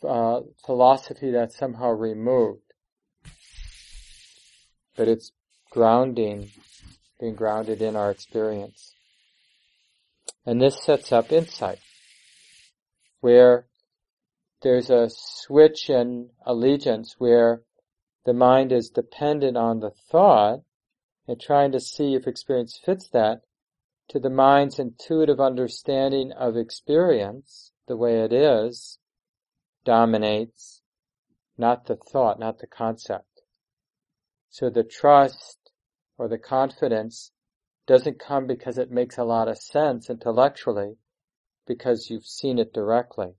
uh, 0.07 0.41
philosophy 0.65 1.31
that's 1.31 1.57
somehow 1.57 1.89
removed, 1.89 2.61
but 4.95 5.07
it's 5.07 5.31
grounding, 5.69 6.51
being 7.19 7.35
grounded 7.35 7.81
in 7.81 7.95
our 7.95 8.11
experience. 8.11 8.93
And 10.45 10.61
this 10.61 10.81
sets 10.83 11.11
up 11.11 11.31
insight, 11.31 11.79
where 13.25 13.65
there's 14.61 14.91
a 14.91 15.09
switch 15.09 15.89
in 15.89 16.29
allegiance 16.45 17.15
where 17.17 17.63
the 18.23 18.33
mind 18.33 18.71
is 18.71 18.91
dependent 18.91 19.57
on 19.57 19.79
the 19.79 19.89
thought 20.11 20.59
and 21.27 21.41
trying 21.41 21.71
to 21.71 21.79
see 21.79 22.13
if 22.13 22.27
experience 22.27 22.79
fits 22.85 23.09
that 23.09 23.41
to 24.07 24.19
the 24.19 24.29
mind's 24.29 24.77
intuitive 24.77 25.39
understanding 25.39 26.31
of 26.33 26.55
experience 26.55 27.71
the 27.87 27.97
way 27.97 28.19
it 28.19 28.31
is 28.31 28.99
dominates 29.83 30.83
not 31.57 31.87
the 31.87 31.95
thought, 31.95 32.37
not 32.37 32.59
the 32.59 32.67
concept. 32.67 33.41
So 34.51 34.69
the 34.69 34.83
trust 34.83 35.71
or 36.19 36.27
the 36.27 36.37
confidence 36.37 37.31
doesn't 37.87 38.19
come 38.19 38.45
because 38.45 38.77
it 38.77 38.91
makes 38.91 39.17
a 39.17 39.23
lot 39.23 39.47
of 39.47 39.57
sense 39.57 40.11
intellectually, 40.11 40.97
because 41.67 42.09
you've 42.09 42.25
seen 42.25 42.59
it 42.59 42.73
directly. 42.73 43.33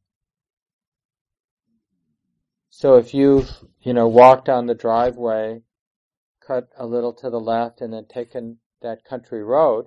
So 2.70 2.96
if 2.96 3.14
you've, 3.14 3.50
you 3.80 3.94
know, 3.94 4.08
walked 4.08 4.46
down 4.46 4.66
the 4.66 4.74
driveway, 4.74 5.62
cut 6.46 6.68
a 6.76 6.86
little 6.86 7.12
to 7.14 7.30
the 7.30 7.40
left 7.40 7.80
and 7.80 7.92
then 7.92 8.06
taken 8.06 8.58
that 8.82 9.04
country 9.04 9.42
road 9.42 9.86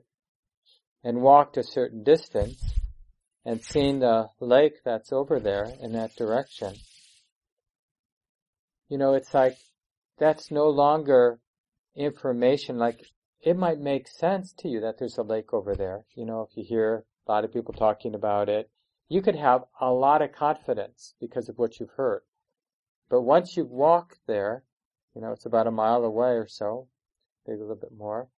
and 1.03 1.21
walked 1.21 1.57
a 1.57 1.63
certain 1.63 2.03
distance 2.03 2.73
and 3.45 3.61
seen 3.61 3.99
the 3.99 4.29
lake 4.39 4.83
that's 4.83 5.13
over 5.13 5.39
there 5.39 5.67
in 5.81 5.93
that 5.93 6.15
direction, 6.15 6.75
you 8.89 8.97
know, 8.97 9.13
it's 9.13 9.33
like 9.33 9.57
that's 10.17 10.51
no 10.51 10.67
longer 10.67 11.39
information 11.95 12.77
like 12.77 13.05
it 13.41 13.55
might 13.55 13.79
make 13.79 14.07
sense 14.07 14.53
to 14.53 14.67
you 14.67 14.81
that 14.81 14.97
there's 14.97 15.17
a 15.17 15.23
lake 15.23 15.53
over 15.53 15.75
there. 15.75 16.05
You 16.15 16.25
know, 16.25 16.47
if 16.49 16.57
you 16.57 16.63
hear 16.67 17.05
a 17.27 17.31
lot 17.31 17.45
of 17.45 17.53
people 17.53 17.73
talking 17.73 18.15
about 18.15 18.49
it, 18.49 18.69
you 19.07 19.21
could 19.21 19.35
have 19.35 19.63
a 19.81 19.91
lot 19.91 20.21
of 20.21 20.31
confidence 20.31 21.13
because 21.19 21.49
of 21.49 21.57
what 21.57 21.79
you've 21.79 21.91
heard. 21.97 22.21
But 23.09 23.21
once 23.21 23.57
you've 23.57 23.71
walked 23.71 24.19
there, 24.27 24.63
you 25.15 25.21
know, 25.21 25.31
it's 25.31 25.45
about 25.45 25.67
a 25.67 25.71
mile 25.71 26.03
away 26.03 26.31
or 26.31 26.47
so, 26.47 26.87
maybe 27.47 27.59
a 27.59 27.61
little 27.61 27.75
bit 27.75 27.97
more, 27.97 28.29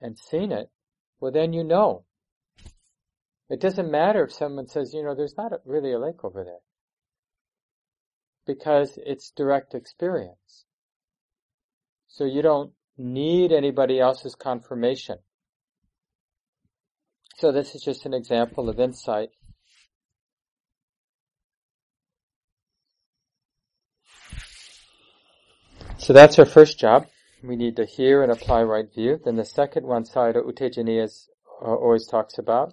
and 0.00 0.18
seen 0.18 0.52
it, 0.52 0.70
well 1.20 1.32
then 1.32 1.52
you 1.52 1.64
know. 1.64 2.04
It 3.48 3.60
doesn't 3.60 3.90
matter 3.90 4.24
if 4.24 4.32
someone 4.32 4.66
says, 4.66 4.92
you 4.92 5.02
know, 5.02 5.14
there's 5.14 5.36
not 5.36 5.52
really 5.64 5.92
a 5.92 5.98
lake 5.98 6.22
over 6.22 6.44
there. 6.44 6.60
Because 8.46 8.98
it's 9.04 9.30
direct 9.30 9.74
experience. 9.74 10.66
So 12.08 12.24
you 12.24 12.42
don't 12.42 12.72
need 12.98 13.52
anybody 13.52 14.00
else's 14.00 14.34
confirmation. 14.34 15.18
So 17.38 17.52
this 17.52 17.74
is 17.74 17.82
just 17.82 18.04
an 18.06 18.14
example 18.14 18.68
of 18.68 18.80
insight. 18.80 19.30
So 25.98 26.12
that's 26.12 26.38
our 26.38 26.44
first 26.44 26.78
job. 26.78 27.06
We 27.42 27.56
need 27.56 27.76
to 27.76 27.84
hear 27.84 28.22
and 28.22 28.32
apply 28.32 28.62
right 28.62 28.92
view. 28.92 29.20
Then 29.24 29.36
the 29.36 29.44
second 29.44 29.86
one, 29.86 30.04
Sayadaw 30.04 30.46
U 30.46 30.52
Tejaniya 30.52 31.08
uh, 31.62 31.64
always 31.64 32.06
talks 32.06 32.38
about, 32.38 32.72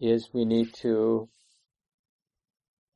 is 0.00 0.30
we 0.32 0.44
need 0.44 0.72
to 0.82 1.28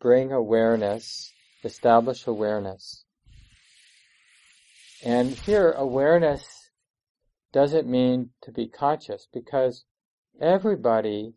bring 0.01 0.33
awareness, 0.33 1.33
establish 1.65 2.27
awareness 2.27 3.05
and 5.05 5.33
here, 5.33 5.73
awareness 5.73 6.71
doesn't 7.53 7.87
mean 7.87 8.31
to 8.43 8.51
be 8.51 8.67
conscious 8.67 9.29
because 9.31 9.85
everybody 10.41 11.35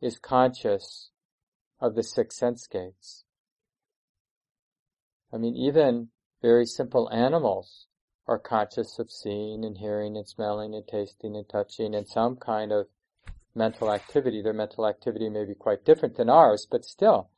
is 0.00 0.18
conscious 0.18 1.10
of 1.80 1.94
the 1.94 2.02
six 2.02 2.36
sense 2.36 2.66
gates. 2.66 3.24
I 5.32 5.36
mean, 5.36 5.56
even 5.56 6.08
very 6.40 6.66
simple 6.66 7.10
animals 7.12 7.86
are 8.26 8.38
conscious 8.38 8.98
of 8.98 9.10
seeing 9.10 9.64
and 9.64 9.78
hearing 9.78 10.16
and 10.16 10.26
smelling 10.26 10.74
and 10.74 10.86
tasting 10.86 11.36
and 11.36 11.48
touching 11.48 11.94
and 11.94 12.06
some 12.06 12.36
kind 12.36 12.72
of 12.72 12.86
mental 13.54 13.92
activity. 13.92 14.42
Their 14.42 14.52
mental 14.52 14.86
activity 14.86 15.28
may 15.28 15.44
be 15.44 15.54
quite 15.54 15.84
different 15.84 16.16
than 16.16 16.30
ours, 16.30 16.66
but 16.70 16.84
still, 16.84 17.30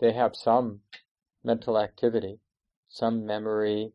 they 0.00 0.12
have 0.12 0.34
some 0.34 0.80
mental 1.42 1.78
activity, 1.78 2.40
some 2.88 3.24
memory, 3.24 3.92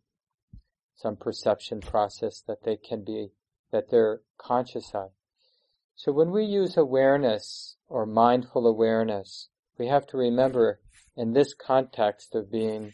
some 0.95 1.15
perception 1.15 1.82
process 1.82 2.41
that 2.48 2.63
they 2.63 2.78
can 2.78 3.04
be, 3.04 3.32
that 3.72 3.89
they're 3.89 4.22
conscious 4.38 4.91
of. 4.93 5.12
So 6.00 6.14
when 6.14 6.32
we 6.32 6.46
use 6.46 6.78
awareness 6.78 7.76
or 7.90 8.06
mindful 8.06 8.66
awareness, 8.66 9.50
we 9.78 9.88
have 9.88 10.08
to 10.08 10.18
remember 10.18 10.80
in 11.18 11.34
this 11.34 11.54
context 11.54 12.36
of 12.36 12.50
being 12.50 12.94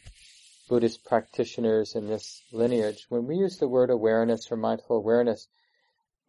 Buddhist 0.68 1.06
practitioners 1.06 1.94
in 1.94 2.08
this 2.08 2.42
lineage, 2.52 3.06
when 3.10 3.28
we 3.28 3.36
use 3.36 3.58
the 3.58 3.68
word 3.68 3.92
awareness 3.92 4.52
or 4.52 4.58
mindful 4.58 4.98
awareness, 4.98 5.48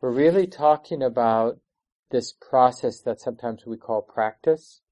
we're 0.03 0.12
really 0.12 0.47
talking 0.47 1.03
about 1.03 1.59
this 2.11 2.35
process 2.35 3.01
that 3.01 3.23
sometimes 3.23 3.65
we 3.65 3.79
call 3.79 4.03
practice, 4.03 4.83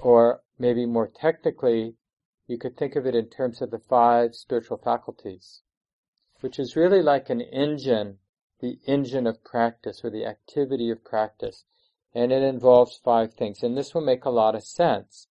or 0.00 0.42
maybe 0.60 0.86
more 0.86 1.08
technically, 1.08 1.96
you 2.46 2.56
could 2.56 2.76
think 2.76 2.94
of 2.94 3.04
it 3.04 3.16
in 3.16 3.28
terms 3.28 3.60
of 3.60 3.72
the 3.72 3.80
five 3.80 4.36
spiritual 4.36 4.76
faculties, 4.76 5.62
which 6.38 6.60
is 6.60 6.76
really 6.76 7.02
like 7.02 7.30
an 7.30 7.40
engine, 7.40 8.19
the 8.60 8.78
engine 8.86 9.26
of 9.26 9.44
practice 9.44 10.00
or 10.04 10.10
the 10.10 10.26
activity 10.26 10.90
of 10.90 11.04
practice. 11.04 11.64
And 12.14 12.32
it 12.32 12.42
involves 12.42 13.00
five 13.04 13.34
things. 13.34 13.62
And 13.62 13.76
this 13.76 13.94
will 13.94 14.04
make 14.04 14.24
a 14.24 14.30
lot 14.30 14.54
of 14.54 14.64
sense. 14.64 15.28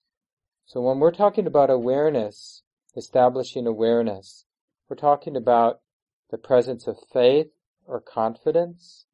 So 0.65 0.82
when 0.82 1.00
we're 1.00 1.12
talking 1.12 1.48
about 1.48 1.70
awareness, 1.70 2.63
establishing 2.96 3.68
awareness, 3.68 4.46
we're 4.88 4.96
talking 4.96 5.36
about 5.36 5.82
the 6.30 6.38
presence 6.38 6.88
of 6.88 6.98
faith 7.12 7.48
or 7.86 8.00
confidence, 8.00 9.06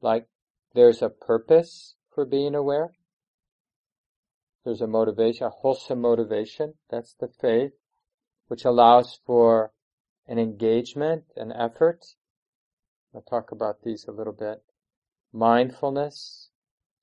like 0.00 0.28
there's 0.74 1.02
a 1.02 1.08
purpose 1.08 1.94
for 2.14 2.24
being 2.24 2.54
aware. 2.54 2.92
There's 4.64 4.80
a 4.80 4.86
motivation, 4.86 5.46
a 5.46 5.50
wholesome 5.50 6.00
motivation. 6.00 6.74
That's 6.90 7.14
the 7.14 7.28
faith, 7.28 7.72
which 8.48 8.64
allows 8.64 9.20
for 9.26 9.72
an 10.26 10.38
engagement, 10.38 11.24
an 11.36 11.52
effort. 11.52 12.04
I'll 13.14 13.22
talk 13.22 13.52
about 13.52 13.82
these 13.82 14.06
a 14.08 14.12
little 14.12 14.32
bit. 14.32 14.62
Mindfulness. 15.32 16.48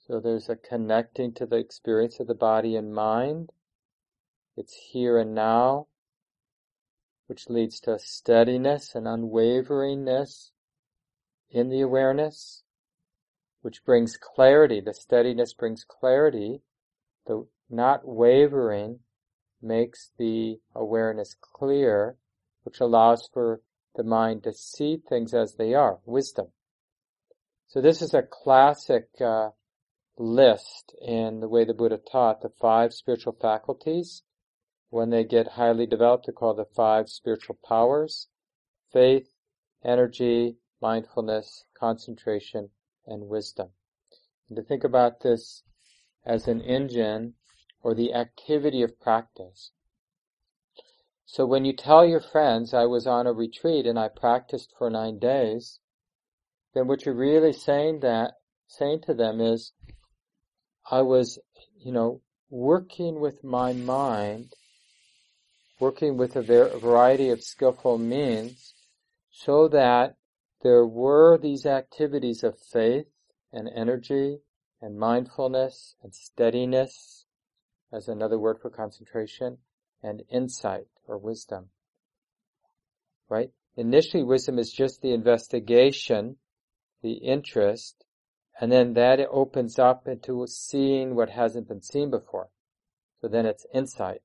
So 0.05 0.19
there's 0.19 0.49
a 0.49 0.55
connecting 0.55 1.33
to 1.35 1.45
the 1.45 1.57
experience 1.57 2.19
of 2.19 2.27
the 2.27 2.35
body 2.35 2.75
and 2.75 2.93
mind. 2.93 3.51
It's 4.57 4.73
here 4.91 5.17
and 5.17 5.33
now, 5.33 5.87
which 7.27 7.49
leads 7.49 7.79
to 7.81 7.97
steadiness 7.97 8.93
and 8.93 9.07
unwaveringness 9.07 10.51
in 11.49 11.69
the 11.69 11.81
awareness, 11.81 12.63
which 13.61 13.85
brings 13.85 14.17
clarity. 14.17 14.81
The 14.81 14.93
steadiness 14.93 15.53
brings 15.53 15.85
clarity 15.85 16.61
the 17.25 17.47
not 17.69 18.05
wavering 18.05 18.99
makes 19.61 20.11
the 20.17 20.59
awareness 20.75 21.35
clear, 21.39 22.17
which 22.63 22.79
allows 22.79 23.29
for 23.31 23.61
the 23.95 24.03
mind 24.03 24.43
to 24.43 24.53
see 24.53 24.97
things 24.97 25.33
as 25.33 25.55
they 25.55 25.73
are, 25.73 25.99
wisdom. 26.05 26.47
So 27.67 27.81
this 27.81 28.01
is 28.01 28.13
a 28.13 28.21
classic 28.21 29.09
uh, 29.19 29.49
list 30.17 30.93
in 31.01 31.39
the 31.39 31.47
way 31.47 31.65
the 31.65 31.73
Buddha 31.73 31.97
taught 31.97 32.41
the 32.41 32.51
five 32.61 32.93
spiritual 32.93 33.37
faculties. 33.41 34.23
When 34.89 35.09
they 35.09 35.23
get 35.23 35.53
highly 35.53 35.85
developed, 35.85 36.25
they're 36.25 36.33
called 36.33 36.57
the 36.57 36.65
five 36.65 37.09
spiritual 37.09 37.57
powers: 37.63 38.27
faith, 38.91 39.29
energy, 39.83 40.57
mindfulness, 40.81 41.65
concentration, 41.79 42.69
and 43.07 43.29
wisdom. 43.29 43.69
And 44.49 44.57
to 44.57 44.63
think 44.63 44.83
about 44.83 45.21
this 45.21 45.63
as 46.25 46.47
an 46.47 46.61
engine 46.61 47.35
or 47.81 47.95
the 47.95 48.13
activity 48.13 48.83
of 48.83 48.99
practice. 48.99 49.71
So 51.33 51.45
when 51.45 51.63
you 51.63 51.71
tell 51.71 52.05
your 52.05 52.19
friends, 52.19 52.73
I 52.73 52.87
was 52.87 53.07
on 53.07 53.25
a 53.25 53.31
retreat 53.31 53.85
and 53.85 53.97
I 53.97 54.09
practiced 54.09 54.73
for 54.77 54.89
nine 54.89 55.17
days, 55.17 55.79
then 56.73 56.87
what 56.87 57.05
you're 57.05 57.15
really 57.15 57.53
saying 57.53 58.01
that, 58.01 58.33
saying 58.67 59.03
to 59.05 59.13
them 59.13 59.39
is, 59.39 59.71
I 60.91 61.03
was, 61.03 61.39
you 61.79 61.93
know, 61.93 62.19
working 62.49 63.21
with 63.21 63.45
my 63.45 63.71
mind, 63.71 64.51
working 65.79 66.17
with 66.17 66.35
a 66.35 66.41
variety 66.41 67.29
of 67.29 67.41
skillful 67.41 67.97
means, 67.97 68.73
so 69.31 69.69
that 69.69 70.17
there 70.63 70.85
were 70.85 71.37
these 71.37 71.65
activities 71.65 72.43
of 72.43 72.59
faith 72.59 73.07
and 73.53 73.69
energy 73.73 74.39
and 74.81 74.99
mindfulness 74.99 75.95
and 76.03 76.13
steadiness 76.13 77.25
as 77.89 78.09
another 78.09 78.37
word 78.37 78.59
for 78.61 78.69
concentration 78.69 79.59
and 80.03 80.23
insight 80.29 80.87
or 81.11 81.17
wisdom. 81.17 81.69
Right? 83.29 83.51
initially 83.77 84.23
wisdom 84.23 84.59
is 84.59 84.71
just 84.71 85.01
the 85.01 85.13
investigation, 85.13 86.37
the 87.01 87.13
interest, 87.13 88.03
and 88.59 88.71
then 88.71 88.93
that 88.93 89.19
opens 89.31 89.79
up 89.79 90.07
into 90.07 90.45
seeing 90.47 91.15
what 91.15 91.29
hasn't 91.29 91.67
been 91.67 91.81
seen 91.81 92.09
before. 92.09 92.49
So 93.21 93.27
then 93.27 93.45
it's 93.45 93.65
insight. 93.73 94.21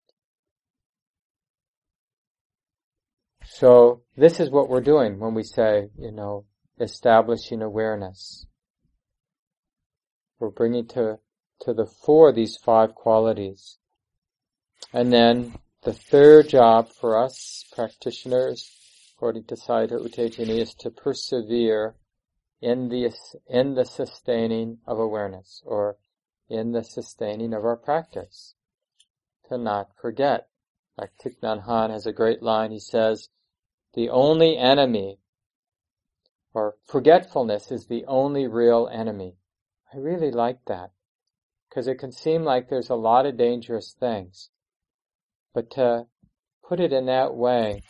So 3.44 4.02
this 4.16 4.40
is 4.40 4.50
what 4.50 4.68
we're 4.68 4.80
doing 4.80 5.18
when 5.20 5.34
we 5.34 5.44
say, 5.44 5.88
you 5.96 6.10
know, 6.10 6.44
establishing 6.80 7.62
awareness. 7.62 8.46
We're 10.38 10.50
bringing 10.50 10.86
to, 10.88 11.18
to 11.60 11.72
the 11.72 11.86
fore 11.86 12.32
these 12.32 12.56
five 12.56 12.94
qualities. 12.94 13.78
And 14.92 15.12
then 15.12 15.54
the 15.86 15.92
third 15.92 16.48
job 16.48 16.90
for 16.92 17.16
us 17.16 17.64
practitioners, 17.72 18.72
according 19.14 19.44
to 19.44 19.54
Sayadaw 19.54 20.02
U 20.02 20.08
Tejani, 20.08 20.58
is 20.60 20.74
to 20.74 20.90
persevere 20.90 21.94
in 22.60 22.88
the, 22.88 23.14
in 23.48 23.76
the 23.76 23.84
sustaining 23.84 24.78
of 24.84 24.98
awareness 24.98 25.62
or 25.64 25.96
in 26.48 26.72
the 26.72 26.82
sustaining 26.82 27.54
of 27.54 27.64
our 27.64 27.76
practice. 27.76 28.56
To 29.48 29.56
not 29.56 29.90
forget. 30.02 30.48
Like 30.98 31.12
Thich 31.24 31.38
Nhat 31.40 31.68
Hanh 31.68 31.90
has 31.90 32.04
a 32.04 32.12
great 32.12 32.42
line, 32.42 32.72
he 32.72 32.80
says, 32.80 33.28
the 33.94 34.10
only 34.10 34.58
enemy 34.58 35.20
or 36.52 36.74
forgetfulness 36.84 37.70
is 37.70 37.86
the 37.86 38.04
only 38.08 38.48
real 38.48 38.88
enemy. 38.92 39.36
I 39.94 39.98
really 39.98 40.32
like 40.32 40.64
that 40.66 40.90
because 41.68 41.86
it 41.86 42.00
can 42.00 42.10
seem 42.10 42.42
like 42.42 42.68
there's 42.68 42.90
a 42.90 42.96
lot 42.96 43.24
of 43.24 43.36
dangerous 43.36 43.94
things. 43.96 44.50
But 45.56 45.70
to 45.70 46.06
put 46.68 46.80
it 46.80 46.92
in 46.92 47.06
that 47.06 47.34
way, 47.34 47.82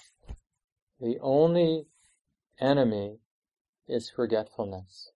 the 1.00 1.18
only 1.20 1.88
enemy 2.60 3.18
is 3.88 4.08
forgetfulness. 4.08 5.10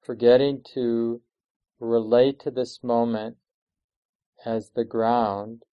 Forgetting 0.00 0.62
to 0.74 1.20
relate 1.80 2.38
to 2.42 2.52
this 2.52 2.84
moment 2.84 3.38
as 4.46 4.70
the 4.70 4.84
ground 4.84 5.64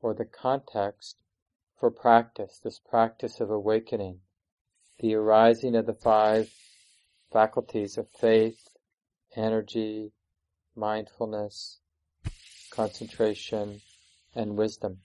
or 0.00 0.14
the 0.14 0.24
context 0.24 1.22
for 1.78 1.92
practice, 1.92 2.58
this 2.58 2.80
practice 2.80 3.38
of 3.38 3.50
awakening, 3.50 4.18
the 4.98 5.14
arising 5.14 5.76
of 5.76 5.86
the 5.86 5.94
five 5.94 6.52
faculties 7.30 7.96
of 7.96 8.10
faith, 8.10 8.66
energy, 9.36 10.10
mindfulness, 10.74 11.78
concentration, 12.72 13.80
and 14.34 14.56
wisdom. 14.56 14.98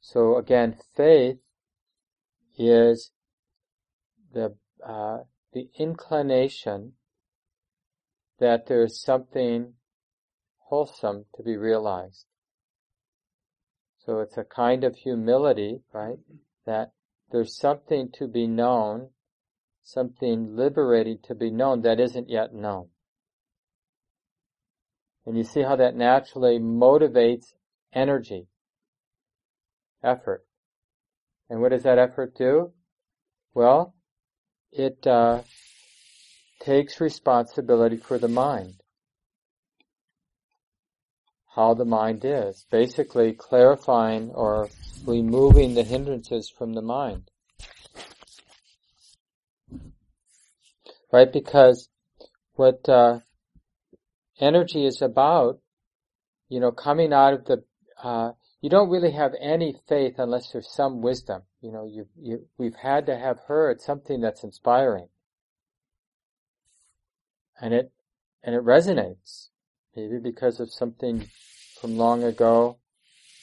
So 0.00 0.36
again, 0.36 0.76
faith 0.96 1.38
is 2.58 3.10
the 4.32 4.56
uh, 4.86 5.20
the 5.52 5.70
inclination 5.78 6.92
that 8.38 8.66
there 8.66 8.82
is 8.82 9.00
something 9.00 9.74
wholesome 10.68 11.24
to 11.36 11.42
be 11.42 11.56
realized. 11.56 12.26
So 14.04 14.20
it's 14.20 14.36
a 14.36 14.44
kind 14.44 14.84
of 14.84 14.96
humility, 14.96 15.80
right? 15.92 16.18
That 16.66 16.92
there's 17.30 17.56
something 17.56 18.10
to 18.18 18.28
be 18.28 18.46
known, 18.46 19.10
something 19.82 20.54
liberating 20.56 21.18
to 21.22 21.34
be 21.34 21.50
known 21.50 21.82
that 21.82 22.00
isn't 22.00 22.28
yet 22.28 22.52
known. 22.52 22.88
And 25.26 25.36
you 25.36 25.44
see 25.44 25.62
how 25.62 25.76
that 25.76 25.96
naturally 25.96 26.58
motivates 26.58 27.54
energy, 27.92 28.48
effort. 30.02 30.44
And 31.48 31.60
what 31.60 31.70
does 31.70 31.84
that 31.84 31.98
effort 31.98 32.34
do? 32.36 32.72
Well, 33.54 33.94
it 34.72 35.06
uh, 35.06 35.42
takes 36.60 37.00
responsibility 37.00 37.96
for 37.96 38.18
the 38.18 38.28
mind. 38.28 38.74
How 41.54 41.74
the 41.74 41.84
mind 41.84 42.24
is. 42.24 42.66
Basically 42.70 43.32
clarifying 43.32 44.30
or 44.30 44.68
removing 45.06 45.74
the 45.74 45.84
hindrances 45.84 46.50
from 46.50 46.72
the 46.74 46.82
mind. 46.82 47.30
Right? 51.12 51.32
Because 51.32 51.88
what 52.54 52.88
uh, 52.88 53.20
energy 54.40 54.86
is 54.86 55.02
about, 55.02 55.60
you 56.48 56.60
know, 56.60 56.72
coming 56.72 57.12
out 57.12 57.34
of 57.34 57.44
the, 57.44 57.64
uh, 58.02 58.32
you 58.60 58.70
don't 58.70 58.90
really 58.90 59.12
have 59.12 59.32
any 59.40 59.76
faith 59.88 60.14
unless 60.18 60.50
there's 60.52 60.72
some 60.72 61.02
wisdom. 61.02 61.42
You 61.60 61.72
know, 61.72 61.86
you, 61.86 62.06
you, 62.16 62.46
we've 62.58 62.76
had 62.76 63.06
to 63.06 63.16
have 63.16 63.38
heard 63.46 63.80
something 63.80 64.20
that's 64.20 64.44
inspiring. 64.44 65.08
And 67.60 67.74
it, 67.74 67.92
and 68.42 68.54
it 68.54 68.62
resonates. 68.62 69.48
Maybe 69.94 70.18
because 70.18 70.58
of 70.58 70.72
something 70.72 71.28
from 71.80 71.96
long 71.96 72.24
ago, 72.24 72.78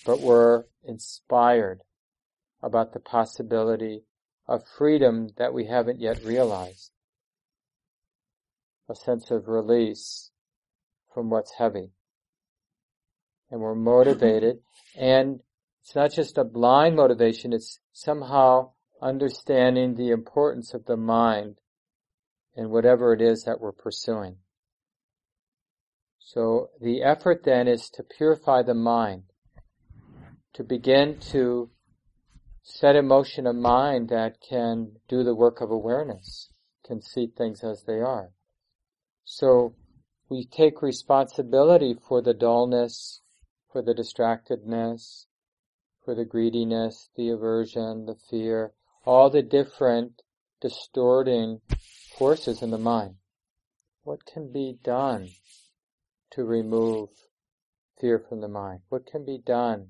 but 0.05 0.19
we're 0.19 0.65
inspired 0.83 1.81
about 2.61 2.93
the 2.93 2.99
possibility 2.99 4.03
of 4.47 4.67
freedom 4.77 5.29
that 5.37 5.53
we 5.53 5.65
haven't 5.65 6.01
yet 6.01 6.23
realized. 6.23 6.91
A 8.89 8.95
sense 8.95 9.31
of 9.31 9.47
release 9.47 10.30
from 11.13 11.29
what's 11.29 11.53
heavy. 11.57 11.91
And 13.49 13.59
we're 13.59 13.75
motivated 13.75 14.59
and 14.97 15.41
it's 15.81 15.95
not 15.95 16.11
just 16.11 16.37
a 16.37 16.43
blind 16.43 16.95
motivation, 16.95 17.53
it's 17.53 17.79
somehow 17.91 18.71
understanding 19.01 19.95
the 19.95 20.11
importance 20.11 20.73
of 20.73 20.85
the 20.85 20.97
mind 20.97 21.57
in 22.55 22.69
whatever 22.69 23.13
it 23.13 23.21
is 23.21 23.43
that 23.43 23.59
we're 23.59 23.71
pursuing. 23.71 24.37
So 26.19 26.69
the 26.79 27.01
effort 27.01 27.43
then 27.43 27.67
is 27.67 27.89
to 27.95 28.03
purify 28.03 28.61
the 28.61 28.75
mind, 28.75 29.23
to 30.53 30.63
begin 30.63 31.19
to 31.31 31.71
set 32.63 32.95
in 32.95 33.07
motion 33.07 33.47
a 33.47 33.53
mind 33.53 34.09
that 34.09 34.37
can 34.47 34.93
do 35.09 35.23
the 35.23 35.35
work 35.35 35.61
of 35.61 35.71
awareness, 35.71 36.49
can 36.85 37.01
see 37.01 37.27
things 37.27 37.63
as 37.63 37.83
they 37.83 37.99
are. 37.99 38.29
So 39.23 39.75
we 40.31 40.45
take 40.45 40.81
responsibility 40.81 41.93
for 42.07 42.21
the 42.21 42.33
dullness, 42.33 43.19
for 43.69 43.81
the 43.81 43.93
distractedness, 43.93 45.25
for 46.05 46.15
the 46.15 46.23
greediness, 46.23 47.09
the 47.17 47.27
aversion, 47.27 48.05
the 48.05 48.15
fear, 48.29 48.71
all 49.05 49.29
the 49.29 49.41
different 49.41 50.21
distorting 50.61 51.59
forces 52.17 52.61
in 52.61 52.71
the 52.71 52.77
mind. 52.77 53.15
What 54.03 54.25
can 54.25 54.53
be 54.53 54.77
done 54.81 55.27
to 56.31 56.45
remove 56.45 57.09
fear 57.99 58.17
from 58.17 58.39
the 58.39 58.47
mind? 58.47 58.79
What 58.87 59.05
can 59.05 59.25
be 59.25 59.37
done? 59.37 59.89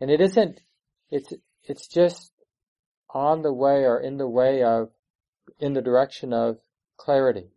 And 0.00 0.10
it 0.10 0.22
isn't, 0.22 0.62
it's, 1.10 1.34
it's 1.64 1.86
just 1.86 2.32
on 3.10 3.42
the 3.42 3.52
way 3.52 3.84
or 3.84 4.00
in 4.00 4.16
the 4.16 4.28
way 4.28 4.62
of, 4.62 4.88
in 5.60 5.74
the 5.74 5.82
direction 5.82 6.32
of 6.32 6.56
clarity. 6.96 7.50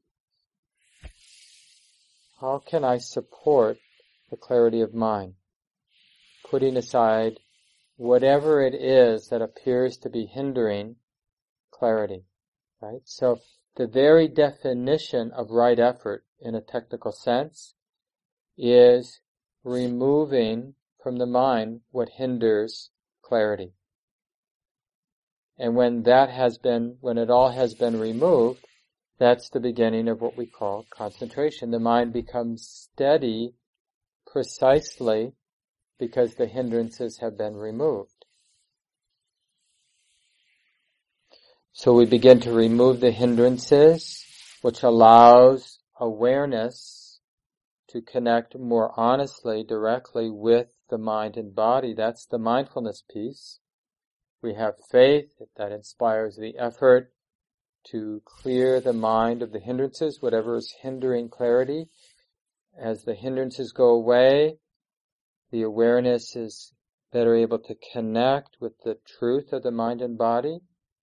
How 2.42 2.58
can 2.58 2.84
I 2.84 2.98
support 2.98 3.78
the 4.32 4.36
clarity 4.36 4.82
of 4.82 4.96
mind? 4.96 5.36
Putting 6.50 6.76
aside 6.76 7.40
whatever 7.98 8.64
it 8.64 8.74
is 8.74 9.28
that 9.28 9.44
appears 9.44 9.96
to 9.98 10.10
be 10.10 10.26
hindering 10.26 10.96
clarity, 11.70 12.26
right? 12.82 13.02
So 13.06 13.42
the 13.76 13.86
very 13.86 14.28
definition 14.28 15.30
of 15.32 15.52
right 15.52 15.78
effort 15.78 16.26
in 16.40 16.56
a 16.56 16.62
technical 16.62 17.12
sense 17.12 17.76
is 18.58 19.22
removing 19.64 20.74
from 21.04 21.18
the 21.18 21.28
mind 21.28 21.82
what 21.92 22.10
hinders 22.10 22.90
clarity. 23.22 23.74
And 25.60 25.76
when 25.76 26.02
that 26.04 26.32
has 26.32 26.58
been, 26.58 26.98
when 27.02 27.20
it 27.20 27.30
all 27.30 27.52
has 27.52 27.76
been 27.76 28.00
removed, 28.00 28.66
that's 29.22 29.50
the 29.50 29.60
beginning 29.60 30.08
of 30.08 30.20
what 30.20 30.36
we 30.36 30.48
call 30.48 30.88
concentration. 30.90 31.70
The 31.70 31.80
mind 31.80 32.12
becomes 32.12 32.68
steady 32.68 33.54
precisely 34.26 35.34
because 36.00 36.34
the 36.34 36.48
hindrances 36.48 37.20
have 37.20 37.38
been 37.38 37.56
removed. 37.56 38.26
So 41.72 41.94
we 41.94 42.08
begin 42.08 42.40
to 42.40 42.52
remove 42.52 43.00
the 43.00 43.12
hindrances, 43.12 44.26
which 44.64 44.82
allows 44.82 45.78
awareness 46.00 47.20
to 47.90 48.02
connect 48.02 48.58
more 48.58 48.92
honestly, 49.00 49.64
directly 49.64 50.32
with 50.32 50.74
the 50.90 50.98
mind 50.98 51.38
and 51.38 51.54
body. 51.54 51.94
That's 51.94 52.26
the 52.26 52.40
mindfulness 52.40 53.04
piece. 53.08 53.60
We 54.42 54.56
have 54.56 54.74
faith 54.90 55.30
that 55.58 55.72
inspires 55.72 56.38
the 56.38 56.58
effort 56.58 57.14
to 57.92 58.22
clear 58.26 58.80
the 58.80 58.94
mind 58.94 59.42
of 59.42 59.52
the 59.52 59.60
hindrances, 59.60 60.22
whatever 60.22 60.56
is 60.56 60.76
hindering 60.82 61.30
clarity. 61.30 61.90
As 62.78 63.04
the 63.04 63.16
hindrances 63.16 63.72
go 63.72 63.90
away, 63.90 64.58
the 65.52 65.62
awareness 65.62 66.36
is 66.36 66.74
better 67.12 67.36
able 67.36 67.60
to 67.60 67.76
connect 67.92 68.58
with 68.60 68.74
the 68.84 68.98
truth 69.06 69.52
of 69.52 69.64
the 69.64 69.72
mind 69.72 70.02
and 70.02 70.18
body, 70.18 70.60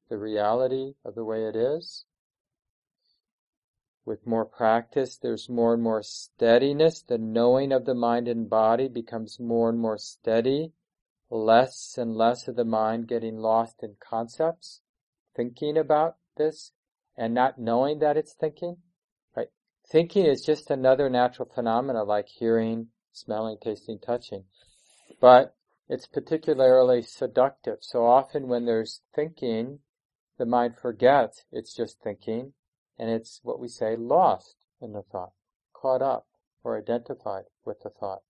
the 0.09 0.17
reality 0.17 0.95
of 1.05 1.14
the 1.14 1.25
way 1.25 1.45
it 1.45 1.55
is. 1.55 2.05
With 4.07 4.27
more 4.27 4.47
practice, 4.47 5.19
there's 5.19 5.51
more 5.51 5.75
and 5.75 5.83
more 5.83 6.03
steadiness. 6.03 7.03
The 7.03 7.19
knowing 7.19 7.73
of 7.73 7.85
the 7.85 7.95
mind 7.95 8.27
and 8.27 8.49
body 8.49 8.88
becomes 8.88 9.38
more 9.38 9.69
and 9.69 9.79
more 9.79 9.99
steady. 9.99 10.73
Less 11.29 11.99
and 11.99 12.17
less 12.17 12.49
of 12.49 12.57
the 12.57 12.64
mind 12.64 13.07
getting 13.07 13.37
lost 13.37 13.83
in 13.83 13.97
concepts, 14.01 14.81
thinking 15.37 15.77
about 15.77 16.17
this, 16.38 16.72
and 17.16 17.35
not 17.35 17.59
knowing 17.59 17.98
that 17.98 18.16
it's 18.16 18.33
thinking. 18.33 18.79
Right? 19.37 19.48
Thinking 19.87 20.24
is 20.24 20.42
just 20.42 20.70
another 20.70 21.11
natural 21.11 21.51
phenomena 21.53 22.05
like 22.05 22.29
hearing, 22.29 22.88
smelling, 23.12 23.59
tasting, 23.61 23.98
touching. 23.98 24.44
But 25.20 25.55
it's 25.88 26.07
particularly 26.07 27.03
seductive. 27.03 27.79
So 27.81 28.07
often 28.07 28.48
when 28.48 28.64
there's 28.64 29.03
thinking, 29.14 29.81
the 30.38 30.46
mind 30.46 30.77
forgets 30.77 31.44
it's 31.51 31.74
just 31.74 32.01
thinking, 32.01 32.53
and 32.98 33.11
it's 33.11 33.40
what 33.42 33.59
we 33.59 33.68
say 33.68 33.96
lost 33.96 34.57
in 34.81 34.92
the 34.92 35.03
thought, 35.03 35.33
caught 35.72 36.03
up 36.03 36.27
or 36.62 36.79
identified 36.79 37.44
with 37.64 37.81
the 37.81 37.90
thought. 37.90 38.22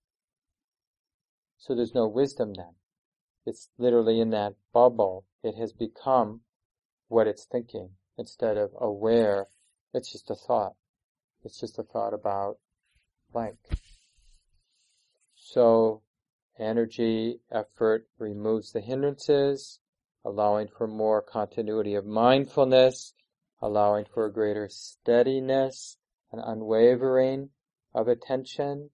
So 1.57 1.75
there's 1.75 1.93
no 1.93 2.07
wisdom 2.07 2.53
then. 2.53 2.75
It's 3.45 3.69
literally 3.77 4.19
in 4.19 4.29
that 4.31 4.55
bubble. 4.73 5.25
It 5.43 5.55
has 5.55 5.73
become 5.73 6.41
what 7.07 7.27
it's 7.27 7.45
thinking 7.45 7.91
instead 8.19 8.57
of 8.57 8.71
aware. 8.79 9.47
It's 9.93 10.11
just 10.11 10.29
a 10.29 10.35
thought. 10.35 10.73
It's 11.43 11.59
just 11.59 11.79
a 11.79 11.83
thought 11.83 12.13
about 12.13 12.57
blank. 13.31 13.57
So 15.35 16.01
energy, 16.59 17.39
effort 17.49 18.07
removes 18.19 18.73
the 18.73 18.81
hindrances, 18.81 19.79
allowing 20.25 20.67
for 20.67 20.85
more 20.85 21.21
continuity 21.21 21.95
of 21.95 22.05
mindfulness, 22.05 23.13
allowing 23.61 24.05
for 24.05 24.25
a 24.25 24.33
greater 24.33 24.67
steadiness 24.69 25.97
and 26.31 26.41
unwavering 26.45 27.49
of 27.95 28.07
attention, 28.07 28.89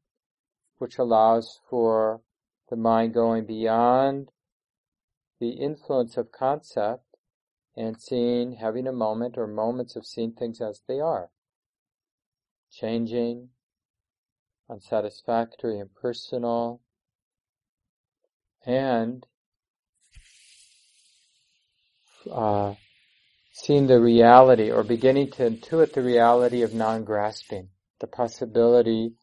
which 0.77 0.99
allows 0.99 1.59
for 1.67 2.21
the 2.69 2.75
mind 2.75 3.13
going 3.13 3.45
beyond 3.45 4.29
the 5.39 5.49
influence 5.49 6.15
of 6.15 6.31
concept 6.31 7.04
and 7.77 8.01
seeing, 8.01 8.53
having 8.53 8.87
a 8.87 8.93
moment 8.93 9.37
or 9.37 9.47
moments 9.47 9.95
of 9.95 10.05
seeing 10.05 10.31
things 10.31 10.61
as 10.61 10.81
they 10.87 10.99
are. 10.99 11.29
Changing, 12.71 13.49
unsatisfactory, 14.69 15.79
impersonal, 15.79 16.81
and 18.65 19.25
uh, 22.31 22.73
seeing 23.51 23.87
the 23.87 23.99
reality 23.99 24.71
or 24.71 24.83
beginning 24.83 25.31
to 25.31 25.49
intuit 25.49 25.93
the 25.93 26.01
reality 26.01 26.61
of 26.61 26.73
non-grasping, 26.73 27.69
the 27.99 28.07
possibility 28.07 29.13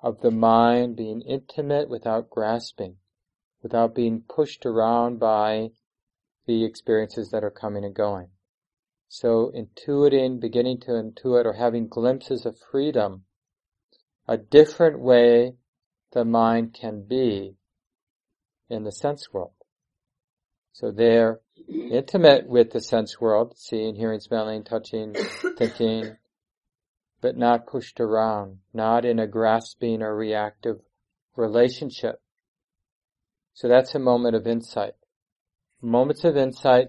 of 0.00 0.20
the 0.20 0.30
mind 0.30 0.96
being 0.96 1.20
intimate 1.22 1.88
without 1.88 2.30
grasping, 2.30 2.96
without 3.62 3.94
being 3.94 4.22
pushed 4.22 4.64
around 4.64 5.18
by 5.18 5.70
the 6.46 6.64
experiences 6.64 7.30
that 7.30 7.44
are 7.44 7.50
coming 7.50 7.84
and 7.84 7.94
going. 7.94 8.28
So 9.08 9.52
intuiting, 9.54 10.40
beginning 10.40 10.80
to 10.80 10.92
intuit 10.92 11.44
or 11.44 11.54
having 11.54 11.88
glimpses 11.88 12.44
of 12.44 12.58
freedom, 12.58 13.24
a 14.26 14.36
different 14.36 15.00
way 15.00 15.54
the 16.12 16.24
mind 16.24 16.74
can 16.74 17.02
be 17.02 17.56
in 18.68 18.84
the 18.84 18.92
sense 18.92 19.32
world. 19.32 19.52
So 20.72 20.90
they're 20.90 21.40
intimate 21.68 22.46
with 22.46 22.72
the 22.72 22.80
sense 22.80 23.20
world, 23.20 23.54
seeing, 23.56 23.94
hearing, 23.94 24.20
smelling, 24.20 24.64
touching, 24.64 25.14
thinking, 25.58 26.16
but 27.20 27.36
not 27.36 27.66
pushed 27.66 28.00
around, 28.00 28.58
not 28.74 29.04
in 29.04 29.18
a 29.18 29.26
grasping 29.26 30.02
or 30.02 30.14
reactive 30.14 30.80
relationship. 31.34 32.20
So 33.54 33.68
that's 33.68 33.94
a 33.94 33.98
moment 33.98 34.36
of 34.36 34.46
insight. 34.46 34.94
Moments 35.82 36.24
of 36.24 36.36
insight 36.36 36.88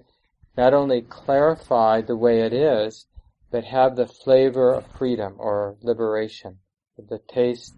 not 0.58 0.74
only 0.74 1.02
clarify 1.02 2.02
the 2.02 2.16
way 2.16 2.42
it 2.42 2.54
is, 2.54 3.06
but 3.52 3.64
have 3.64 3.96
the 3.96 4.08
flavor 4.08 4.74
of 4.74 4.86
freedom 4.98 5.36
or 5.38 5.78
liberation, 5.82 6.60
the 6.98 7.20
taste 7.20 7.76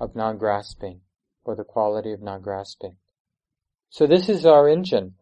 of 0.00 0.16
non-grasping, 0.16 1.00
or 1.44 1.54
the 1.54 1.64
quality 1.64 2.12
of 2.12 2.22
non-grasping. 2.22 2.96
So 3.90 4.06
this 4.06 4.28
is 4.28 4.46
our 4.46 4.68
engine. 4.68 5.14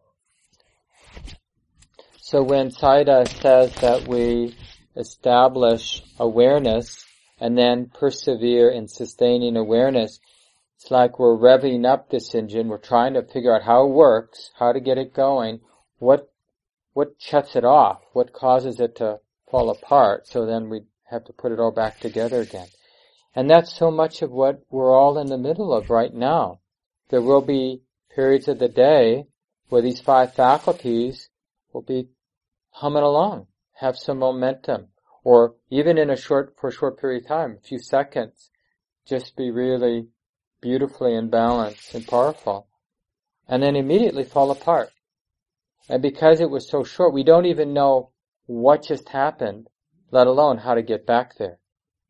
So 2.17 2.41
when 2.41 2.69
Sayadaw 2.69 3.27
says 3.41 3.75
that 3.75 4.07
we 4.07 4.55
establish 4.95 6.01
awareness 6.19 7.05
and 7.39 7.57
then 7.57 7.91
persevere 7.93 8.69
in 8.69 8.87
sustaining 8.87 9.57
awareness, 9.57 10.19
it's 10.75 10.91
like 10.91 11.19
we're 11.19 11.37
revving 11.37 11.85
up 11.85 12.09
this 12.09 12.33
engine. 12.35 12.67
We're 12.67 12.77
trying 12.77 13.13
to 13.13 13.23
figure 13.23 13.55
out 13.55 13.63
how 13.63 13.85
it 13.85 13.91
works, 13.91 14.51
how 14.57 14.73
to 14.73 14.79
get 14.79 14.97
it 14.97 15.13
going, 15.13 15.61
what 15.97 16.29
what 16.93 17.15
shuts 17.17 17.55
it 17.55 17.65
off, 17.65 18.01
what 18.13 18.33
causes 18.33 18.79
it 18.79 18.97
to 18.97 19.19
fall 19.49 19.69
apart. 19.69 20.27
So 20.27 20.45
then 20.45 20.69
we 20.69 20.81
have 21.09 21.25
to 21.25 21.33
put 21.33 21.51
it 21.51 21.59
all 21.59 21.71
back 21.71 21.99
together 21.99 22.41
again. 22.41 22.67
And 23.35 23.49
that's 23.49 23.75
so 23.75 23.89
much 23.89 24.21
of 24.21 24.31
what 24.31 24.63
we're 24.69 24.95
all 24.95 25.17
in 25.17 25.27
the 25.27 25.37
middle 25.37 25.73
of 25.73 25.89
right 25.89 26.13
now. 26.13 26.59
There 27.09 27.21
will 27.21 27.41
be 27.41 27.81
periods 28.13 28.47
of 28.47 28.59
the 28.59 28.67
day 28.67 29.25
where 29.69 29.81
these 29.81 29.99
five 29.99 30.33
faculties 30.33 31.29
will 31.71 31.81
be 31.81 32.09
humming 32.69 33.03
along, 33.03 33.47
have 33.73 33.97
some 33.97 34.19
momentum, 34.19 34.87
or 35.23 35.55
even 35.69 35.97
in 35.97 36.09
a 36.09 36.15
short, 36.15 36.55
for 36.59 36.69
a 36.69 36.73
short 36.73 36.99
period 36.99 37.23
of 37.23 37.27
time, 37.27 37.57
a 37.57 37.67
few 37.67 37.79
seconds, 37.79 38.51
just 39.07 39.35
be 39.35 39.49
really 39.49 40.07
beautifully 40.63 41.13
in 41.13 41.29
balance 41.29 41.93
and 41.93 42.07
powerful, 42.07 42.67
and 43.47 43.61
then 43.61 43.75
immediately 43.75 44.23
fall 44.23 44.49
apart. 44.49 44.89
And 45.89 46.01
because 46.01 46.39
it 46.39 46.49
was 46.49 46.69
so 46.69 46.83
short, 46.83 47.13
we 47.13 47.23
don't 47.23 47.45
even 47.45 47.73
know 47.73 48.11
what 48.45 48.83
just 48.87 49.09
happened, 49.09 49.67
let 50.09 50.25
alone 50.25 50.59
how 50.59 50.73
to 50.73 50.81
get 50.81 51.05
back 51.05 51.37
there. 51.37 51.59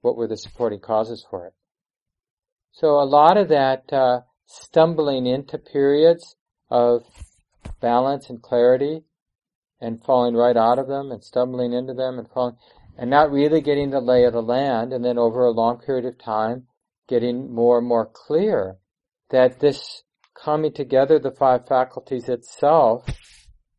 What 0.01 0.15
were 0.15 0.27
the 0.27 0.37
supporting 0.37 0.79
causes 0.79 1.25
for 1.27 1.47
it? 1.47 1.53
So 2.71 2.99
a 2.99 3.05
lot 3.05 3.37
of 3.37 3.49
that 3.49 3.91
uh, 3.91 4.21
stumbling 4.45 5.25
into 5.25 5.57
periods 5.57 6.35
of 6.69 7.03
balance 7.81 8.29
and 8.29 8.41
clarity 8.41 9.03
and 9.81 10.03
falling 10.03 10.35
right 10.35 10.57
out 10.57 10.79
of 10.79 10.87
them 10.87 11.11
and 11.11 11.23
stumbling 11.23 11.73
into 11.73 11.93
them 11.93 12.19
and 12.19 12.29
falling 12.29 12.57
and 12.97 13.09
not 13.09 13.31
really 13.31 13.61
getting 13.61 13.89
the 13.89 13.99
lay 13.99 14.23
of 14.23 14.33
the 14.33 14.41
land 14.41 14.93
and 14.93 15.03
then 15.03 15.17
over 15.17 15.43
a 15.43 15.51
long 15.51 15.79
period 15.79 16.05
of 16.05 16.17
time 16.17 16.67
getting 17.07 17.53
more 17.53 17.79
and 17.79 17.87
more 17.87 18.09
clear 18.11 18.77
that 19.29 19.59
this 19.59 20.03
coming 20.33 20.73
together 20.73 21.19
the 21.19 21.31
five 21.31 21.67
faculties 21.67 22.29
itself 22.29 23.05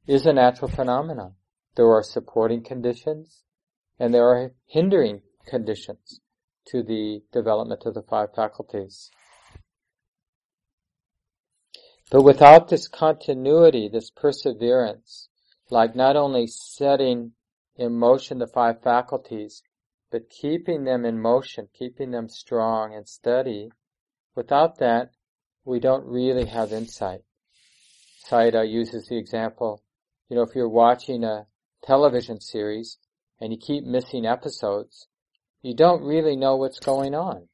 is 0.07 0.27
a 0.27 0.33
natural 0.33 0.71
phenomenon. 0.71 1.35
There 1.77 1.91
are 1.93 2.03
supporting 2.03 2.63
conditions 2.63 3.43
and 3.99 4.13
there 4.13 4.29
are 4.29 4.53
hindering 4.67 5.23
conditions 5.47 6.21
to 6.67 6.83
the 6.83 7.23
development 7.33 7.83
of 7.85 7.95
the 7.95 8.03
five 8.03 8.29
faculties. 8.35 9.11
But 12.11 12.23
without 12.23 12.69
this 12.69 12.87
continuity, 12.87 13.89
this 13.93 14.11
perseverance, 14.11 15.29
like 15.71 15.97
not 15.97 16.17
only 16.17 16.47
setting 16.47 17.33
in 17.77 17.99
motion 17.99 18.39
the 18.39 18.47
five 18.47 18.83
faculties, 18.83 19.63
but 20.15 20.31
keeping 20.31 20.85
them 20.85 21.05
in 21.05 21.21
motion, 21.21 21.67
keeping 21.77 22.13
them 22.13 22.29
strong 22.29 22.95
and 22.95 23.09
steady, 23.09 23.73
without 24.37 24.79
that, 24.79 25.11
we 25.65 25.81
don't 25.81 26.07
really 26.07 26.45
have 26.45 26.73
insight. 26.73 27.23
Sayadaw 28.31 28.71
uses 28.71 29.09
the 29.09 29.19
example, 29.19 29.83
you 30.29 30.37
know, 30.37 30.43
if 30.43 30.55
you're 30.55 30.69
watching 30.69 31.25
a 31.25 31.49
television 31.83 32.41
series 32.41 32.99
and 33.41 33.53
you 33.53 33.59
keep 33.59 33.83
missing 33.83 34.25
episodes, 34.25 35.09
you 35.63 35.75
don't 35.75 36.05
really 36.05 36.37
know 36.37 36.55
what's 36.55 36.79
going 36.79 37.17
on 37.17 37.49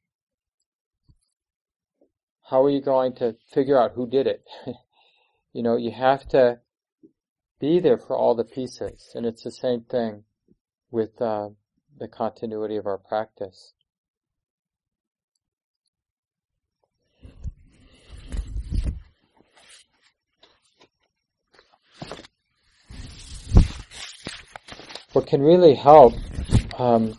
how 2.51 2.65
are 2.65 2.69
you 2.69 2.81
going 2.81 3.13
to 3.15 3.33
figure 3.53 3.81
out 3.81 3.93
who 3.95 4.05
did 4.05 4.27
it? 4.27 4.43
you 5.53 5.63
know, 5.63 5.77
you 5.77 5.89
have 5.89 6.27
to 6.27 6.59
be 7.61 7.79
there 7.79 7.97
for 7.97 8.17
all 8.17 8.35
the 8.35 8.43
pieces, 8.43 9.09
and 9.15 9.25
it's 9.25 9.43
the 9.43 9.51
same 9.51 9.81
thing 9.81 10.25
with 10.91 11.21
uh, 11.21 11.47
the 12.01 12.07
continuity 12.07 12.77
of 12.77 12.87
our 12.87 12.97
practice. 12.97 13.73
What 25.13 25.27
can 25.27 25.43
really 25.43 25.75
help 25.75 26.15
um, 26.79 27.15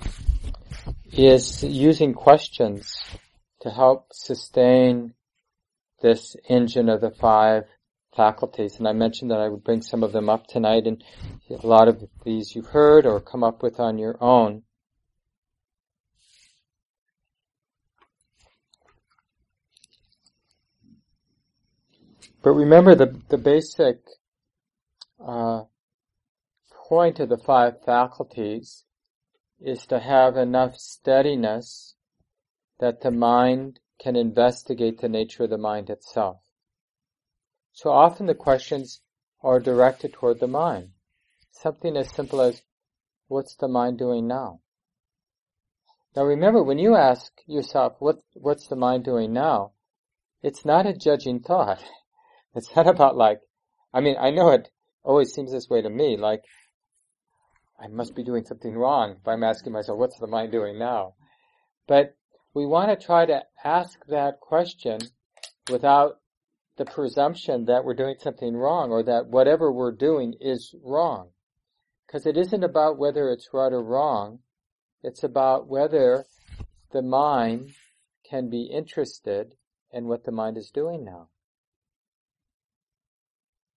is 1.13 1.63
using 1.63 2.13
questions 2.13 2.93
to 3.61 3.71
help 3.71 4.09
sustain 4.13 5.15
this 6.01 6.35
engine 6.49 6.89
of 6.89 7.01
the 7.01 7.13
five 7.13 7.67
faculties. 8.17 8.79
And 8.79 8.89
I 8.89 8.93
mentioned 8.95 9.31
that 9.31 9.39
I 9.39 9.47
would 9.47 9.63
bring 9.63 9.83
some 9.83 10.03
of 10.03 10.11
them 10.11 10.29
up 10.29 10.49
tonight, 10.49 10.89
and 10.89 11.05
a 11.49 11.65
lot 11.65 11.87
of 11.87 12.03
these 12.25 12.57
you've 12.57 12.67
heard 12.67 13.07
or 13.07 13.21
come 13.21 13.45
up 13.45 13.63
with 13.63 13.79
on 13.79 13.99
your 13.99 14.17
own. 14.21 14.65
But 22.43 22.53
remember 22.53 22.95
the, 22.95 23.21
the 23.29 23.39
basic 23.39 24.01
uh, 25.25 25.63
point 26.89 27.21
of 27.21 27.29
the 27.29 27.39
five 27.39 27.83
faculties 27.85 28.85
is 29.61 29.87
to 29.87 30.01
have 30.01 30.37
enough 30.37 30.77
steadiness 30.77 31.95
that 32.81 33.01
the 33.01 33.13
mind 33.13 33.79
can 34.01 34.17
investigate 34.17 35.01
the 35.01 35.09
nature 35.09 35.45
of 35.45 35.51
the 35.51 35.59
mind 35.59 35.89
itself. 35.89 36.39
So 37.73 37.91
often 37.91 38.27
the 38.27 38.35
questions 38.35 39.01
are 39.41 39.61
directed 39.61 40.13
toward 40.13 40.41
the 40.41 40.49
mind. 40.49 40.91
Something 41.53 41.97
as 41.97 42.11
simple 42.11 42.41
as, 42.41 42.63
what's 43.29 43.55
the 43.55 43.69
mind 43.69 43.99
doing 43.99 44.27
now? 44.27 44.61
Now 46.17 46.25
remember, 46.25 46.63
when 46.63 46.79
you 46.79 46.97
ask 46.97 47.33
yourself, 47.47 47.95
what, 48.01 48.19
what's 48.35 48.67
the 48.67 48.77
mind 48.77 49.05
doing 49.05 49.33
now? 49.33 49.73
It's 50.43 50.65
not 50.65 50.87
a 50.87 50.93
judging 50.93 51.41
thought. 51.41 51.83
It's 52.55 52.75
not 52.77 52.87
about 52.87 53.17
like, 53.17 53.41
I 53.93 54.01
mean, 54.01 54.17
I 54.21 54.31
know 54.31 54.51
it 54.51 54.71
always 55.03 55.33
seems 55.33 55.53
this 55.53 55.69
way 55.69 55.83
to 55.83 55.91
me, 55.91 56.17
like, 56.17 56.43
I 57.81 57.89
must 57.89 58.15
be 58.15 58.23
doing 58.23 58.45
something 58.45 58.75
wrong 58.75 59.17
if 59.21 59.27
I'm 59.27 59.43
asking 59.43 59.73
myself, 59.73 59.99
what's 59.99 60.19
the 60.19 60.27
mind 60.27 60.53
doing 60.53 60.79
now? 60.79 61.15
But 61.89 62.15
we 62.55 62.67
want 62.67 62.91
to 62.91 63.07
try 63.07 63.27
to 63.27 63.43
ask 63.65 63.99
that 64.07 64.41
question 64.41 65.01
without 65.71 66.21
the 66.77 66.85
presumption 66.85 67.65
that 67.67 67.85
we're 67.85 67.95
doing 67.95 68.17
something 68.19 68.55
wrong 68.55 68.91
or 68.91 69.03
that 69.03 69.27
whatever 69.27 69.73
we're 69.73 69.93
doing 69.93 70.35
is 70.41 70.75
wrong. 70.83 71.31
Because 72.07 72.27
it 72.27 72.37
isn't 72.37 72.63
about 72.63 72.99
whether 72.99 73.31
it's 73.31 73.49
right 73.53 73.73
or 73.73 73.83
wrong. 73.83 74.41
It's 75.03 75.25
about 75.25 75.67
whether 75.67 76.25
the 76.93 77.03
mind 77.03 77.71
can 78.29 78.49
be 78.49 78.65
interested 78.65 79.55
in 79.91 80.07
what 80.07 80.25
the 80.25 80.33
mind 80.33 80.57
is 80.57 80.71
doing 80.71 81.05
now. 81.05 81.29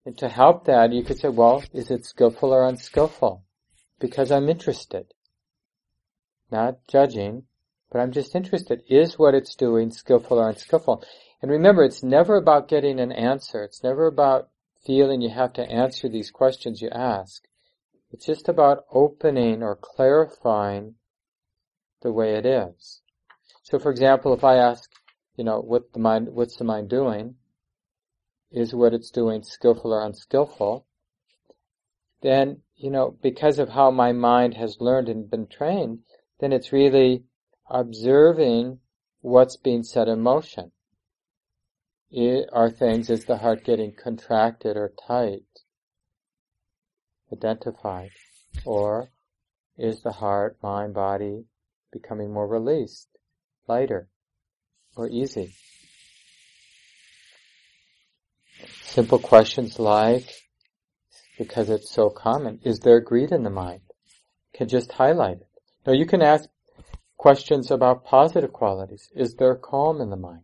And 0.06 0.18
to 0.20 0.30
help 0.30 0.65
that, 0.65 0.94
you 0.94 1.04
could 1.04 1.18
say, 1.18 1.30
well, 1.30 1.63
is 1.74 1.89
it 1.89 2.06
skillful 2.06 2.54
or 2.54 2.68
unskillful? 2.68 3.44
Because 4.00 4.32
I'm 4.32 4.50
interested. 4.50 5.08
Not 6.52 6.78
judging, 6.88 7.44
but 7.91 8.00
I'm 8.00 8.12
just 8.12 8.36
interested. 8.36 8.84
Is 8.88 9.18
what 9.18 9.34
it's 9.34 9.56
doing 9.56 9.89
skillful 9.89 10.38
or 10.38 10.50
unskillful? 10.50 11.04
And 11.41 11.50
remember, 11.50 11.84
it's 11.84 12.04
never 12.04 12.36
about 12.36 12.68
getting 12.68 13.00
an 13.00 13.12
answer. 13.12 13.63
It's 13.63 13.84
never 13.84 14.06
about 14.06 14.50
feeling 14.86 15.22
you 15.22 15.30
have 15.30 15.54
to 15.54 15.70
answer 15.70 16.08
these 16.08 16.30
questions 16.30 16.82
you 16.82 16.89
ask. 16.89 17.44
It's 18.12 18.26
just 18.26 18.48
about 18.48 18.86
opening 18.91 19.63
or 19.63 19.76
clarifying 19.76 20.96
the 22.02 22.12
way 22.12 22.36
it 22.36 22.46
is. 22.46 23.02
So 23.63 23.80
for 23.80 23.89
example, 23.89 24.34
if 24.34 24.44
I 24.44 24.58
ask, 24.58 24.89
you 25.36 25.44
know, 25.44 25.60
what 25.60 25.91
the 25.94 26.00
mind, 26.00 26.30
what's 26.30 26.58
the 26.58 26.63
mind 26.63 26.89
doing? 26.89 27.36
Is 28.56 28.74
what 28.74 28.94
it's 28.94 29.12
doing 29.12 29.44
skillful 29.44 29.94
or 29.94 30.04
unskillful? 30.04 30.88
Then, 32.24 32.62
you 32.76 32.89
know, 32.89 33.15
because 33.22 33.60
of 33.60 33.70
how 33.70 33.91
my 33.91 34.12
mind 34.13 34.56
has 34.56 34.78
learned 34.80 35.10
and 35.10 35.30
been 35.30 35.46
trained, 35.46 36.00
then 36.39 36.52
it's 36.52 36.72
really 36.72 37.26
observing 37.70 38.80
what's 39.22 39.58
being 39.58 39.84
set 39.84 40.08
in 40.08 40.22
motion 40.22 40.72
are 42.52 42.70
things, 42.70 43.10
is 43.10 43.26
the 43.26 43.38
heart 43.38 43.63
getting 43.63 43.94
contracted 43.94 44.78
or 44.78 44.94
tight? 45.08 45.44
Identified. 47.32 48.12
Or 48.63 49.10
is 49.78 50.02
the 50.02 50.13
heart, 50.13 50.58
mind, 50.63 50.94
body 50.94 51.46
becoming 51.91 52.32
more 52.32 52.48
released, 52.48 53.10
lighter, 53.68 54.08
or 54.96 55.10
easy? 55.10 55.56
Simple 58.86 59.19
questions 59.19 59.78
like, 59.78 60.32
because 61.38 61.69
it's 61.69 61.91
so 61.91 62.10
common, 62.10 62.60
is 62.63 62.80
there 62.80 63.02
greed 63.02 63.32
in 63.32 63.43
the 63.43 63.50
mind? 63.50 63.82
Can 64.54 64.69
just 64.69 64.93
highlight 64.93 65.41
it. 65.41 65.48
Now 65.86 65.91
you 65.93 66.06
can 66.06 66.21
ask 66.21 66.48
questions 67.17 67.71
about 67.71 68.06
positive 68.06 68.54
qualities. 68.54 69.10
Is 69.13 69.36
there 69.36 69.56
calm 69.56 70.00
in 70.00 70.12
the 70.12 70.15
mind? 70.15 70.43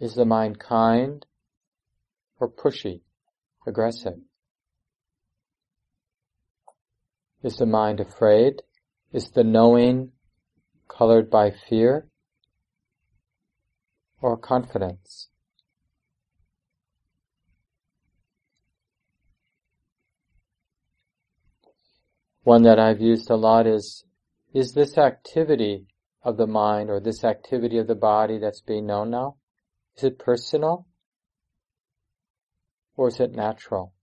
Is 0.00 0.14
the 0.14 0.26
mind 0.26 0.58
kind 0.58 1.24
or 2.40 2.50
pushy, 2.50 3.00
aggressive? 3.66 4.18
Is 7.42 7.56
the 7.56 7.66
mind 7.66 8.00
afraid? 8.00 8.62
Is 9.12 9.30
the 9.30 9.44
knowing 9.44 10.10
colored 10.88 11.30
by 11.30 11.52
fear 11.52 12.08
or 14.20 14.36
confidence? 14.36 15.28
One 22.44 22.62
that 22.64 22.78
I've 22.78 23.00
used 23.00 23.30
a 23.30 23.36
lot 23.36 23.66
is, 23.66 24.04
is 24.52 24.74
this 24.74 24.98
activity 24.98 25.86
of 26.22 26.36
the 26.36 26.46
mind 26.46 26.90
or 26.90 27.00
this 27.00 27.24
activity 27.24 27.78
of 27.78 27.86
the 27.86 27.94
body 27.94 28.38
that's 28.38 28.60
being 28.60 28.86
known 28.86 29.10
now? 29.10 29.36
Is 29.96 30.04
it 30.04 30.18
personal? 30.18 30.86
Or 32.96 33.08
is 33.08 33.18
it 33.18 33.32
natural? 33.32 33.94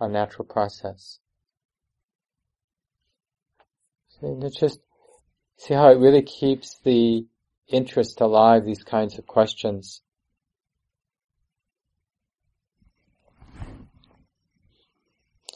A 0.00 0.08
natural 0.08 0.46
process? 0.46 1.18
So 4.08 4.28
let's 4.28 4.58
just 4.58 4.80
see 5.58 5.74
how 5.74 5.90
it 5.90 5.98
really 5.98 6.22
keeps 6.22 6.80
the 6.84 7.26
interest 7.68 8.20
alive, 8.20 8.64
these 8.64 8.82
kinds 8.82 9.18
of 9.18 9.26
questions. 9.26 10.00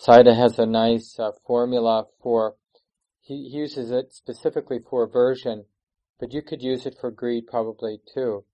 Sayadaw 0.09 0.37
has 0.37 0.59
a 0.59 0.65
nice 0.65 1.19
uh, 1.19 1.33
formula 1.47 2.07
for, 2.23 2.57
he, 3.21 3.51
he 3.51 3.59
uses 3.59 3.91
it 3.91 4.11
specifically 4.11 4.79
for 4.79 5.03
aversion, 5.03 5.67
but 6.19 6.33
you 6.33 6.41
could 6.41 6.63
use 6.63 6.87
it 6.87 6.97
for 6.99 7.11
greed 7.11 7.47
probably 7.47 8.01
too. 8.15 8.45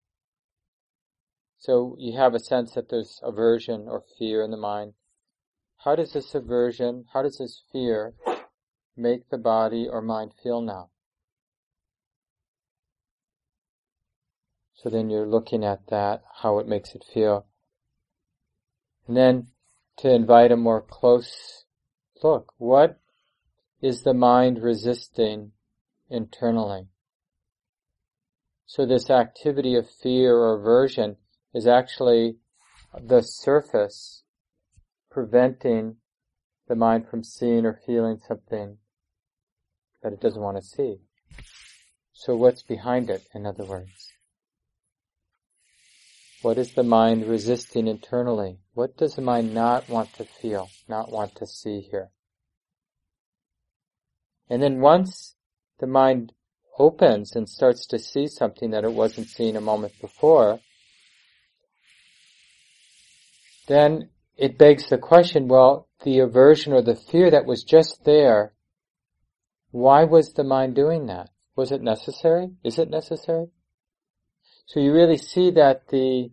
So 1.61 1.95
you 1.97 2.19
have 2.19 2.35
a 2.35 2.41
sense 2.41 2.75
that 2.75 2.89
there's 2.89 3.21
aversion 3.23 3.87
or 3.87 4.03
fear 4.19 4.43
in 4.43 4.51
the 4.51 4.57
mind. 4.57 4.95
How 5.85 5.95
does 5.95 6.13
this 6.13 6.35
aversion, 6.35 7.05
how 7.13 7.23
does 7.23 7.39
this 7.39 7.63
fear 7.71 8.15
make 8.97 9.31
the 9.31 9.39
body 9.39 9.87
or 9.89 10.03
mind 10.03 10.33
feel 10.43 10.61
now? 10.61 10.91
So 14.75 14.91
then 14.91 15.09
you're 15.09 15.25
looking 15.25 15.65
at 15.65 15.87
that, 15.87 16.25
how 16.43 16.59
it 16.59 16.67
makes 16.67 16.97
it 16.97 17.05
feel. 17.15 17.47
And 19.07 19.17
then 19.17 19.47
to 19.99 20.13
invite 20.13 20.53
a 20.53 20.57
more 20.57 20.83
close 20.83 21.65
look. 22.23 22.53
What 22.59 23.01
is 23.81 24.03
the 24.03 24.15
mind 24.15 24.63
resisting 24.63 25.53
internally? 26.09 26.89
So 28.67 28.87
this 28.87 29.11
activity 29.11 29.77
of 29.77 29.89
fear 29.89 30.37
or 30.37 30.59
aversion 30.59 31.17
is 31.53 31.67
actually 31.67 32.37
the 33.01 33.21
surface 33.21 34.23
preventing 35.11 35.97
the 36.67 36.75
mind 36.75 37.07
from 37.09 37.23
seeing 37.23 37.65
or 37.65 37.81
feeling 37.87 38.19
something 38.27 38.79
that 40.03 40.13
it 40.13 40.21
doesn't 40.21 40.43
want 40.43 40.57
to 40.57 40.63
see. 40.63 40.97
So 42.13 42.37
what's 42.37 42.63
behind 42.63 43.11
it, 43.11 43.27
in 43.35 43.47
other 43.47 43.65
words? 43.65 44.13
What 46.43 46.59
is 46.59 46.73
the 46.73 46.83
mind 46.83 47.27
resisting 47.27 47.87
internally? 47.87 48.59
What 48.75 48.97
does 48.97 49.15
the 49.15 49.23
mind 49.23 49.55
not 49.55 49.89
want 49.89 50.13
to 50.15 50.25
feel, 50.25 50.69
not 50.89 51.11
want 51.11 51.37
to 51.37 51.47
see 51.47 51.81
here? 51.81 52.11
And 54.51 54.63
then 54.63 54.81
once 54.81 55.37
the 55.79 55.87
mind 55.87 56.33
opens 56.79 57.37
and 57.37 57.49
starts 57.49 57.87
to 57.87 57.99
see 57.99 58.27
something 58.27 58.71
that 58.71 58.85
it 58.85 58.93
wasn't 58.93 59.29
seeing 59.29 59.57
a 59.57 59.61
moment 59.61 59.93
before, 60.01 60.61
then 63.69 64.11
it 64.37 64.59
begs 64.59 64.89
the 64.89 64.99
question, 64.99 65.47
well, 65.47 65.89
the 66.03 66.19
aversion 66.19 66.73
or 66.73 66.83
the 66.83 66.97
fear 66.97 67.31
that 67.31 67.47
was 67.47 67.63
just 67.63 68.05
there, 68.05 68.55
why 69.71 70.05
was 70.05 70.33
the 70.33 70.45
mind 70.45 70.75
doing 70.75 71.07
that? 71.07 71.31
Was 71.57 71.71
it 71.71 71.81
necessary? 71.81 72.51
Is 72.65 72.79
it 72.79 72.91
necessary? 72.91 73.47
So 74.67 74.81
you 74.81 74.93
really 74.93 75.17
see 75.17 75.53
that 75.53 75.89
the 75.89 76.31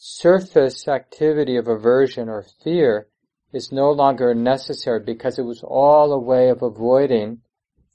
surface 0.00 0.86
activity 0.86 1.56
of 1.56 1.66
aversion 1.66 2.28
or 2.28 2.46
fear 2.62 3.08
is 3.52 3.72
no 3.72 3.90
longer 3.90 4.32
necessary 4.32 5.00
because 5.00 5.38
it 5.38 5.42
was 5.42 5.62
all 5.64 6.12
a 6.12 6.18
way 6.18 6.48
of 6.48 6.62
avoiding 6.62 7.40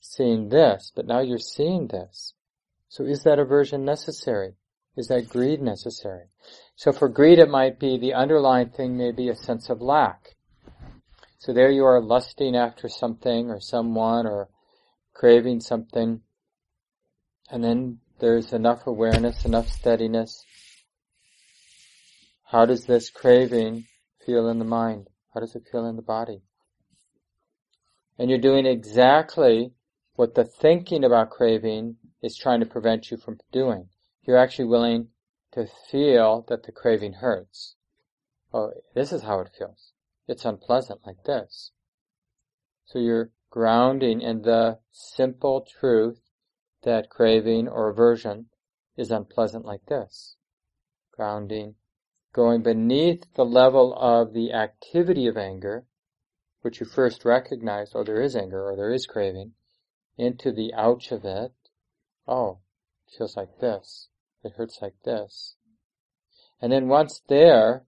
seeing 0.02 0.50
this, 0.50 0.92
but 0.94 1.08
now 1.08 1.22
you're 1.22 1.38
seeing 1.38 1.88
this. 1.88 2.34
So 2.90 3.06
is 3.06 3.24
that 3.24 3.40
aversion 3.40 3.86
necessary? 3.86 4.56
Is 4.98 5.08
that 5.08 5.30
greed 5.30 5.62
necessary? 5.62 6.26
So 6.76 6.92
for 6.92 7.08
greed, 7.08 7.40
it 7.40 7.50
might 7.50 7.80
be 7.80 7.98
the 7.98 8.14
underlying 8.14 8.70
thing 8.70 8.98
may 8.98 9.12
be 9.12 9.30
a 9.30 9.36
sense 9.36 9.70
of 9.70 9.82
lack. 9.82 10.36
So 11.40 11.54
there 11.54 11.72
you 11.72 11.86
are 11.86 12.02
lusting 12.02 12.56
after 12.56 12.90
something 12.90 13.50
or 13.50 13.60
someone 13.62 14.28
or 14.28 14.50
craving 15.14 15.62
something. 15.62 16.22
And 17.50 17.64
then 17.64 18.00
there's 18.20 18.52
enough 18.52 18.88
awareness, 18.88 19.46
enough 19.46 19.70
steadiness. 19.70 20.44
How 22.54 22.68
does 22.68 22.86
this 22.86 23.10
craving 23.10 23.86
feel 24.24 24.48
in 24.48 24.60
the 24.60 24.64
mind? 24.64 25.08
How 25.34 25.40
does 25.40 25.56
it 25.56 25.68
feel 25.72 25.88
in 25.88 25.96
the 25.96 26.04
body? 26.04 26.44
And 28.20 28.30
you're 28.30 28.38
doing 28.38 28.68
exactly 28.68 29.74
what 30.18 30.36
the 30.36 30.44
thinking 30.44 31.04
about 31.04 31.32
craving 31.32 31.96
is 32.22 32.38
trying 32.38 32.60
to 32.60 32.68
prevent 32.68 33.10
you 33.10 33.18
from 33.18 33.40
doing. 33.52 33.90
You're 34.22 34.38
actually 34.38 34.66
willing 34.66 35.08
to 35.54 35.66
feel 35.90 36.46
that 36.48 36.62
the 36.62 36.72
craving 36.72 37.14
hurts. 37.14 37.74
Oh, 38.54 38.72
this 38.94 39.12
is 39.12 39.24
how 39.24 39.40
it 39.40 39.50
feels. 39.58 39.94
It's 40.28 40.46
unpleasant 40.46 41.00
like 41.08 41.24
this. 41.24 41.72
So 42.86 43.00
you're 43.00 43.32
grounding 43.50 44.22
in 44.22 44.44
the 44.44 44.78
simple 44.92 45.66
truth 45.80 46.22
that 46.84 47.10
craving 47.10 47.68
or 47.68 47.90
aversion 47.90 48.50
is 48.96 49.10
unpleasant 49.10 49.66
like 49.66 49.88
this. 49.88 50.36
Grounding, 51.18 51.78
going 52.34 52.64
beneath 52.64 53.26
the 53.36 53.46
level 53.46 53.94
of 53.94 54.34
the 54.34 54.52
activity 54.52 55.28
of 55.28 55.38
anger, 55.38 55.86
which 56.62 56.80
you 56.80 56.86
first 56.86 57.24
recognize, 57.24 57.92
oh, 57.94 58.04
there 58.04 58.22
is 58.22 58.36
anger 58.36 58.64
or 58.68 58.76
there 58.76 58.92
is 58.92 59.06
craving, 59.06 59.54
into 60.18 60.52
the 60.52 60.74
ouch 60.74 61.12
of 61.12 61.24
it. 61.24 61.54
Oh, 62.28 62.60
it 63.08 63.18
feels 63.18 63.38
like 63.38 63.60
this. 63.60 64.08
It 64.44 64.54
hurts 64.58 64.80
like 64.82 64.96
this. 65.06 65.56
And 66.60 66.72
then 66.72 66.88
once 66.88 67.22
there, 67.28 67.86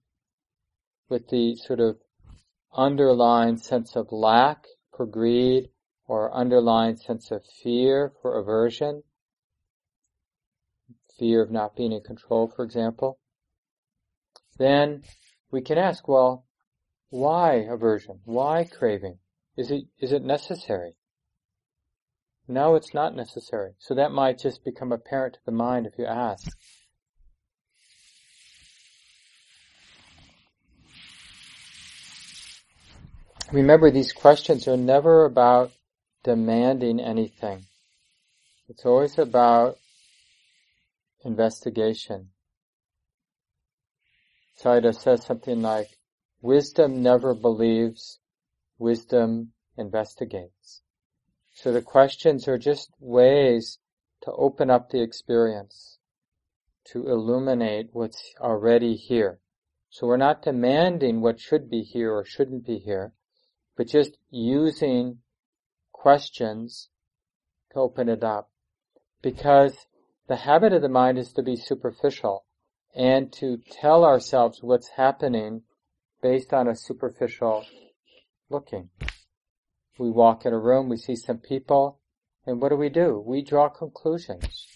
with 1.08 1.28
the 1.28 1.56
sort 1.56 1.80
of 1.80 1.98
underlying 2.74 3.56
sense 3.56 3.96
of 3.96 4.12
lack 4.12 4.66
for 4.94 5.06
greed 5.06 5.70
or 6.06 6.32
underlying 6.32 6.96
sense 6.96 7.30
of 7.30 7.44
fear 7.62 8.12
for 8.22 8.38
aversion, 8.38 9.02
fear 11.18 11.42
of 11.42 11.50
not 11.50 11.74
being 11.74 11.92
in 11.92 12.02
control, 12.02 12.46
for 12.54 12.64
example, 12.64 13.18
then 14.58 15.02
we 15.50 15.60
can 15.60 15.78
ask, 15.78 16.06
well, 16.08 16.46
why 17.10 17.66
aversion? 17.68 18.20
Why 18.24 18.64
craving? 18.64 19.18
Is 19.56 19.70
it, 19.70 19.84
is 20.00 20.12
it 20.12 20.22
necessary? 20.22 20.96
No, 22.48 22.74
it's 22.74 22.94
not 22.94 23.14
necessary. 23.14 23.72
So 23.78 23.94
that 23.94 24.12
might 24.12 24.38
just 24.38 24.64
become 24.64 24.92
apparent 24.92 25.34
to 25.34 25.40
the 25.44 25.52
mind 25.52 25.86
if 25.86 25.98
you 25.98 26.06
ask. 26.06 26.56
Remember, 33.52 33.90
these 33.90 34.12
questions 34.12 34.66
are 34.66 34.76
never 34.76 35.24
about 35.24 35.72
demanding 36.24 37.00
anything. 37.00 37.64
It's 38.68 38.84
always 38.84 39.18
about 39.18 39.76
investigation. 41.24 42.30
Sayadaw 44.60 44.94
says 44.94 45.24
something 45.24 45.62
like, 45.62 45.98
wisdom 46.40 47.02
never 47.02 47.34
believes, 47.34 48.18
wisdom 48.78 49.52
investigates. 49.76 50.82
So 51.52 51.72
the 51.72 51.82
questions 51.82 52.48
are 52.48 52.58
just 52.58 52.90
ways 52.98 53.78
to 54.22 54.32
open 54.32 54.70
up 54.70 54.90
the 54.90 55.02
experience, 55.02 55.98
to 56.92 57.06
illuminate 57.06 57.90
what's 57.92 58.34
already 58.40 58.94
here. 58.94 59.40
So 59.90 60.06
we're 60.06 60.16
not 60.16 60.42
demanding 60.42 61.20
what 61.20 61.40
should 61.40 61.70
be 61.70 61.82
here 61.82 62.12
or 62.12 62.24
shouldn't 62.24 62.66
be 62.66 62.78
here 62.78 63.12
but 63.76 63.86
just 63.86 64.16
using 64.30 65.18
questions 65.92 66.88
to 67.72 67.78
open 67.78 68.08
it 68.08 68.24
up. 68.24 68.50
Because 69.22 69.86
the 70.28 70.36
habit 70.36 70.72
of 70.72 70.82
the 70.82 70.88
mind 70.88 71.18
is 71.18 71.32
to 71.34 71.42
be 71.42 71.56
superficial 71.56 72.45
and 72.96 73.30
to 73.30 73.58
tell 73.70 74.04
ourselves 74.04 74.60
what's 74.62 74.88
happening 74.96 75.62
based 76.22 76.54
on 76.54 76.66
a 76.66 76.74
superficial 76.74 77.64
looking. 78.48 78.88
We 79.98 80.10
walk 80.10 80.46
in 80.46 80.54
a 80.54 80.58
room, 80.58 80.88
we 80.88 80.96
see 80.96 81.14
some 81.14 81.38
people, 81.38 82.00
and 82.46 82.60
what 82.60 82.70
do 82.70 82.76
we 82.76 82.88
do? 82.88 83.22
We 83.24 83.42
draw 83.42 83.68
conclusions. 83.68 84.66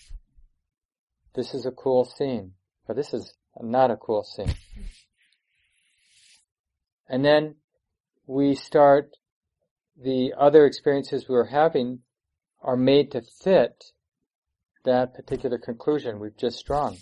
This 1.34 1.54
is 1.54 1.64
a 1.64 1.70
cool 1.70 2.04
scene, 2.04 2.52
but 2.86 2.94
this 2.94 3.14
is 3.14 3.32
not 3.58 3.90
a 3.90 3.96
cool 3.96 4.22
scene. 4.22 4.54
And 7.08 7.24
then 7.24 7.56
we 8.26 8.54
start, 8.54 9.16
the 9.96 10.34
other 10.38 10.66
experiences 10.66 11.26
we're 11.26 11.48
having 11.48 12.00
are 12.62 12.76
made 12.76 13.12
to 13.12 13.22
fit 13.22 13.92
that 14.84 15.14
particular 15.14 15.58
conclusion 15.58 16.20
we've 16.20 16.36
just 16.36 16.66
drawn. 16.66 16.98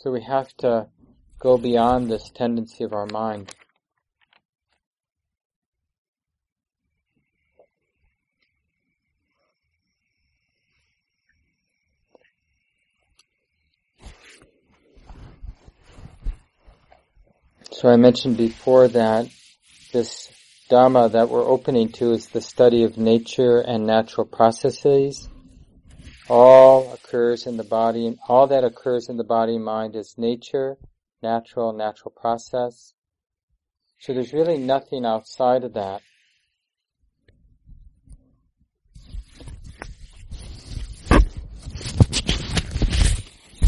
So 0.00 0.12
we 0.12 0.22
have 0.22 0.56
to 0.58 0.86
go 1.40 1.58
beyond 1.58 2.08
this 2.08 2.30
tendency 2.30 2.84
of 2.84 2.92
our 2.92 3.06
mind. 3.06 3.52
So 17.72 17.88
I 17.88 17.96
mentioned 17.96 18.36
before 18.36 18.86
that 18.86 19.28
this 19.92 20.30
Dhamma 20.70 21.10
that 21.10 21.28
we're 21.28 21.44
opening 21.44 21.90
to 21.94 22.12
is 22.12 22.28
the 22.28 22.40
study 22.40 22.84
of 22.84 22.98
nature 22.98 23.58
and 23.58 23.84
natural 23.84 24.26
processes. 24.26 25.28
All 26.30 26.92
occurs 26.92 27.46
in 27.46 27.56
the 27.56 27.64
body, 27.64 28.06
and 28.06 28.18
all 28.28 28.46
that 28.48 28.62
occurs 28.62 29.08
in 29.08 29.16
the 29.16 29.24
body 29.24 29.56
and 29.56 29.64
mind 29.64 29.96
is 29.96 30.14
nature, 30.18 30.76
natural, 31.22 31.72
natural 31.72 32.10
process. 32.10 32.92
So 33.98 34.12
there's 34.12 34.32
really 34.32 34.58
nothing 34.58 35.06
outside 35.06 35.64
of 35.64 35.72
that. 35.72 36.02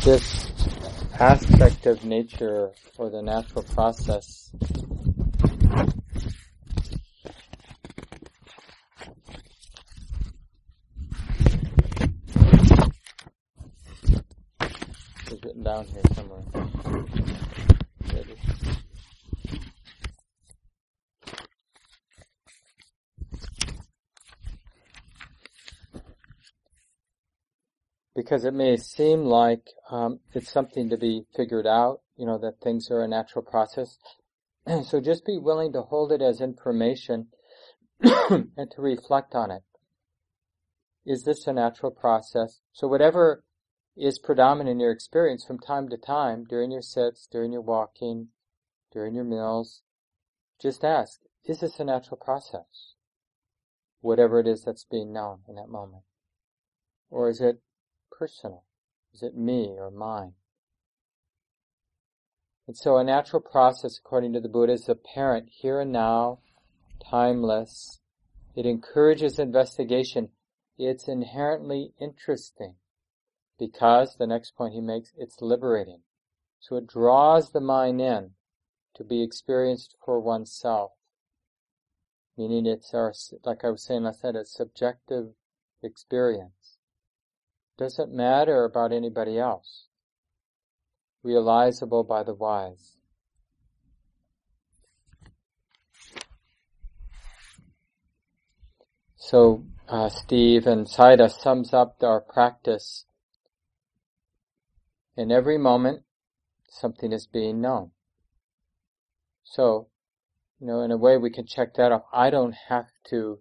This 0.04 0.50
aspect 1.18 1.86
of 1.86 2.04
nature 2.04 2.70
or 2.96 3.11
the 3.11 3.22
natural 3.22 3.62
process 3.64 4.50
is 15.30 15.44
written 15.44 15.59
down 15.70 15.86
here 15.86 16.02
somewhere. 16.14 16.42
because 28.16 28.44
it 28.44 28.52
may 28.52 28.76
seem 28.76 29.24
like 29.24 29.62
um, 29.90 30.18
it's 30.34 30.50
something 30.50 30.90
to 30.90 30.96
be 30.96 31.22
figured 31.34 31.66
out, 31.66 32.00
you 32.16 32.26
know, 32.26 32.36
that 32.36 32.60
things 32.60 32.90
are 32.90 33.02
a 33.02 33.08
natural 33.08 33.42
process. 33.42 33.96
so 34.84 35.00
just 35.00 35.24
be 35.24 35.38
willing 35.38 35.72
to 35.72 35.82
hold 35.82 36.12
it 36.12 36.20
as 36.20 36.40
information 36.40 37.28
and 38.02 38.70
to 38.72 38.82
reflect 38.82 39.34
on 39.34 39.50
it. 39.50 39.62
Is 41.06 41.22
this 41.24 41.46
a 41.46 41.52
natural 41.52 41.92
process? 41.92 42.60
So 42.72 42.88
whatever 42.88 43.42
is 44.01 44.18
predominant 44.18 44.70
in 44.70 44.80
your 44.80 44.90
experience 44.90 45.44
from 45.44 45.59
time 45.59 45.90
to 45.90 45.96
time, 45.98 46.44
during 46.44 46.70
your 46.70 46.80
sits, 46.80 47.28
during 47.30 47.53
your 47.53 47.61
walking, 47.61 48.28
during 48.92 49.14
your 49.14 49.24
meals, 49.24 49.82
just 50.61 50.84
ask, 50.84 51.20
is 51.44 51.61
this 51.61 51.78
a 51.78 51.84
natural 51.84 52.16
process? 52.16 52.94
Whatever 54.01 54.40
it 54.40 54.46
is 54.46 54.64
that's 54.64 54.84
being 54.84 55.12
known 55.12 55.40
in 55.46 55.57
that 55.57 55.68
moment. 55.68 56.05
Or 57.11 57.28
is 57.28 57.42
it 57.42 57.61
personal? 58.11 58.64
Is 59.12 59.22
it 59.22 59.36
me 59.36 59.76
or 59.78 59.90
mine? 59.90 60.32
And 62.66 62.76
so 62.76 62.96
a 62.96 63.05
natural 63.05 63.42
process, 63.42 63.98
according 63.98 64.32
to 64.32 64.40
the 64.40 64.48
Buddha, 64.48 64.72
is 64.72 64.88
apparent 64.88 65.51
here 65.51 65.78
and 65.78 65.92
now, 65.92 66.38
timeless. 67.11 68.01
It 68.57 68.64
encourages 68.64 69.38
investigation. 69.38 70.30
It's 70.78 71.07
inherently 71.07 71.92
interesting 72.01 72.76
because, 73.61 74.16
the 74.16 74.26
next 74.26 74.56
point 74.56 74.72
he 74.72 74.80
makes, 74.80 75.12
it's 75.18 75.42
liberating. 75.42 76.00
So 76.61 76.76
it 76.76 76.86
draws 76.86 77.52
the 77.52 77.61
mind 77.61 78.00
in 78.00 78.30
to 78.94 79.04
be 79.04 79.22
experienced 79.22 79.96
for 80.02 80.18
oneself. 80.18 80.92
Meaning 82.38 82.64
it's 82.64 82.94
our, 82.94 83.12
like 83.44 83.62
I 83.62 83.70
was 83.70 83.84
saying 83.84 84.06
I 84.06 84.12
said, 84.12 84.34
a 84.34 84.46
subjective 84.46 85.34
experience 85.82 86.78
doesn't 87.78 88.12
matter 88.12 88.64
about 88.64 88.92
anybody 88.92 89.38
else. 89.38 89.88
Realizable 91.22 92.02
by 92.02 92.22
the 92.22 92.34
wise. 92.34 92.96
So 99.16 99.64
uh, 99.86 100.08
Steve 100.08 100.66
and 100.66 100.88
Saida 100.88 101.28
sums 101.28 101.74
up 101.74 102.02
our 102.02 102.20
practice. 102.20 103.04
In 105.16 105.30
every 105.30 105.58
moment, 105.58 106.02
something 106.68 107.12
is 107.12 107.26
being 107.26 107.61
known. 107.61 107.90
So, 109.44 109.88
you 110.61 110.66
know, 110.66 110.82
in 110.82 110.90
a 110.90 110.96
way 110.96 111.16
we 111.16 111.30
can 111.30 111.46
check 111.46 111.74
that 111.74 111.92
off. 111.92 112.02
I 112.12 112.30
don't 112.30 112.54
have 112.68 112.86
to 113.11 113.40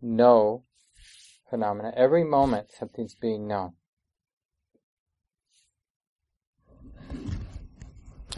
know 0.00 0.64
phenomena. 1.48 1.92
Every 1.96 2.24
moment 2.24 2.72
something's 2.72 3.14
being 3.14 3.46
known. 3.46 3.74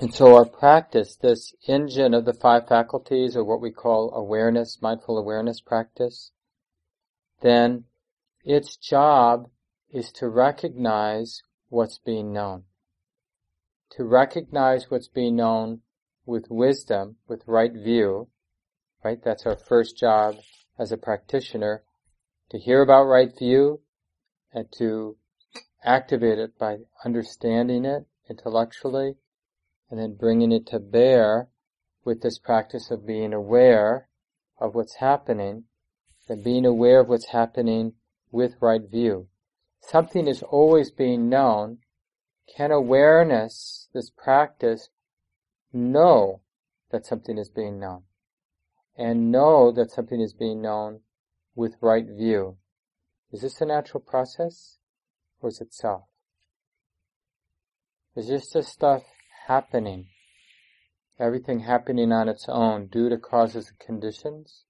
And 0.00 0.12
so 0.12 0.34
our 0.34 0.44
practice, 0.44 1.16
this 1.16 1.54
engine 1.68 2.14
of 2.14 2.24
the 2.24 2.34
five 2.34 2.66
faculties, 2.66 3.36
or 3.36 3.44
what 3.44 3.60
we 3.60 3.70
call 3.70 4.12
awareness, 4.12 4.82
mindful 4.82 5.16
awareness 5.16 5.60
practice, 5.60 6.32
then 7.40 7.84
its 8.44 8.76
job 8.76 9.48
is 9.90 10.10
to 10.12 10.28
recognize 10.28 11.42
what's 11.68 11.98
being 11.98 12.32
known. 12.32 12.64
To 13.96 14.04
recognize 14.04 14.90
what's 14.90 15.08
being 15.08 15.36
known 15.36 15.80
with 16.26 16.46
wisdom, 16.50 17.16
with 17.28 17.42
right 17.46 17.72
view, 17.72 18.28
right? 19.04 19.18
That's 19.22 19.46
our 19.46 19.56
first 19.56 19.98
job 19.98 20.36
as 20.78 20.90
a 20.90 20.96
practitioner, 20.96 21.82
to 22.50 22.58
hear 22.58 22.82
about 22.82 23.04
right 23.04 23.30
view 23.36 23.80
and 24.52 24.66
to 24.78 25.16
activate 25.84 26.38
it 26.38 26.58
by 26.58 26.78
understanding 27.04 27.84
it 27.84 28.06
intellectually 28.28 29.16
and 29.90 30.00
then 30.00 30.14
bringing 30.14 30.52
it 30.52 30.66
to 30.66 30.78
bear 30.78 31.48
with 32.04 32.22
this 32.22 32.38
practice 32.38 32.90
of 32.90 33.06
being 33.06 33.32
aware 33.32 34.08
of 34.58 34.74
what's 34.74 34.96
happening 34.96 35.64
and 36.28 36.42
being 36.42 36.64
aware 36.64 37.00
of 37.00 37.08
what's 37.08 37.28
happening 37.28 37.92
with 38.30 38.54
right 38.60 38.90
view. 38.90 39.28
Something 39.86 40.26
is 40.26 40.42
always 40.42 40.90
being 40.90 41.28
known. 41.28 41.78
Can 42.56 42.70
awareness, 42.70 43.88
this 43.92 44.10
practice, 44.10 44.88
know 45.72 46.40
that 46.90 47.04
something 47.04 47.36
is 47.36 47.50
being 47.50 47.78
known? 47.80 48.04
And 48.96 49.30
know 49.30 49.70
that 49.72 49.90
something 49.90 50.20
is 50.20 50.32
being 50.32 50.62
known 50.62 51.00
with 51.54 51.76
right 51.82 52.06
view. 52.06 52.56
Is 53.30 53.42
this 53.42 53.60
a 53.60 53.66
natural 53.66 54.00
process? 54.00 54.78
Or 55.40 55.50
is 55.50 55.60
it 55.60 55.74
self? 55.74 56.04
Is 58.16 58.28
this 58.28 58.50
just 58.52 58.70
stuff 58.70 59.02
happening? 59.48 60.06
Everything 61.18 61.60
happening 61.60 62.10
on 62.10 62.28
its 62.28 62.48
own 62.48 62.86
due 62.86 63.08
to 63.08 63.18
causes 63.18 63.68
and 63.68 63.78
conditions? 63.78 64.64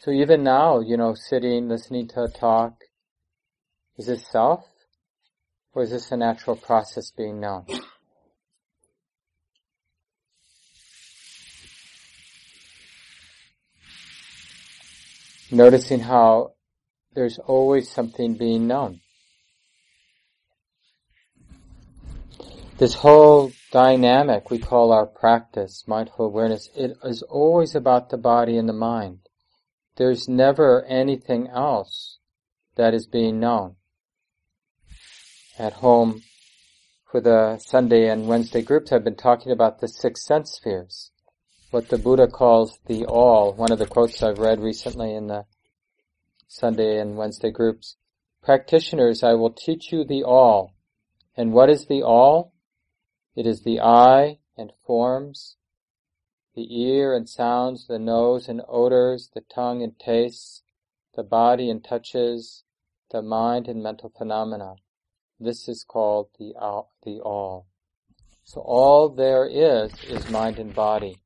So 0.00 0.10
even 0.10 0.42
now, 0.42 0.80
you 0.80 0.96
know, 0.96 1.14
sitting, 1.14 1.68
listening 1.68 2.08
to 2.08 2.24
a 2.24 2.28
talk, 2.28 2.85
is 3.98 4.06
this 4.06 4.26
self? 4.28 4.64
Or 5.72 5.82
is 5.82 5.90
this 5.90 6.10
a 6.10 6.16
natural 6.16 6.56
process 6.56 7.10
being 7.10 7.40
known? 7.40 7.66
noticing 15.50 16.00
how 16.00 16.52
there's 17.14 17.38
always 17.38 17.90
something 17.90 18.34
being 18.34 18.66
known. 18.66 19.00
This 22.78 22.94
whole 22.94 23.52
dynamic 23.72 24.50
we 24.50 24.58
call 24.58 24.92
our 24.92 25.06
practice, 25.06 25.84
mindful 25.86 26.26
awareness, 26.26 26.68
it 26.74 26.96
is 27.04 27.22
always 27.22 27.74
about 27.74 28.10
the 28.10 28.18
body 28.18 28.58
and 28.58 28.68
the 28.68 28.74
mind. 28.74 29.20
There's 29.96 30.28
never 30.28 30.84
anything 30.84 31.48
else 31.48 32.18
that 32.76 32.92
is 32.92 33.06
being 33.06 33.40
known. 33.40 33.76
At 35.58 35.72
home, 35.72 36.22
for 37.10 37.22
the 37.22 37.56
Sunday 37.56 38.10
and 38.10 38.28
Wednesday 38.28 38.60
groups, 38.60 38.92
I've 38.92 39.04
been 39.04 39.16
talking 39.16 39.50
about 39.50 39.80
the 39.80 39.88
six 39.88 40.22
sense 40.22 40.52
spheres 40.52 41.12
what 41.70 41.88
the 41.88 41.96
Buddha 41.98 42.26
calls 42.26 42.78
the 42.86 43.06
all. 43.06 43.54
One 43.54 43.72
of 43.72 43.78
the 43.78 43.86
quotes 43.86 44.22
I've 44.22 44.38
read 44.38 44.60
recently 44.60 45.14
in 45.14 45.28
the 45.28 45.46
Sunday 46.46 47.00
and 47.00 47.16
Wednesday 47.16 47.50
groups. 47.50 47.96
Practitioners, 48.42 49.22
I 49.22 49.32
will 49.32 49.50
teach 49.50 49.90
you 49.92 50.04
the 50.04 50.22
all. 50.24 50.74
And 51.36 51.52
what 51.52 51.70
is 51.70 51.86
the 51.86 52.02
all? 52.02 52.52
It 53.34 53.46
is 53.46 53.62
the 53.62 53.80
eye 53.80 54.38
and 54.56 54.72
forms, 54.86 55.56
the 56.54 56.82
ear 56.82 57.14
and 57.14 57.28
sounds, 57.28 57.86
the 57.86 57.98
nose 57.98 58.48
and 58.48 58.60
odors, 58.68 59.30
the 59.34 59.42
tongue 59.42 59.82
and 59.82 59.98
tastes, 59.98 60.62
the 61.14 61.22
body 61.22 61.68
and 61.68 61.82
touches, 61.82 62.62
the 63.10 63.22
mind 63.22 63.68
and 63.68 63.82
mental 63.82 64.12
phenomena. 64.16 64.76
This 65.38 65.68
is 65.68 65.84
called 65.86 66.28
the 66.38 66.54
all, 66.58 66.92
the 67.04 67.20
all. 67.20 67.66
So 68.44 68.60
all 68.60 69.08
there 69.08 69.46
is 69.46 69.92
is 70.04 70.30
mind 70.30 70.58
and 70.58 70.74
body. 70.74 71.18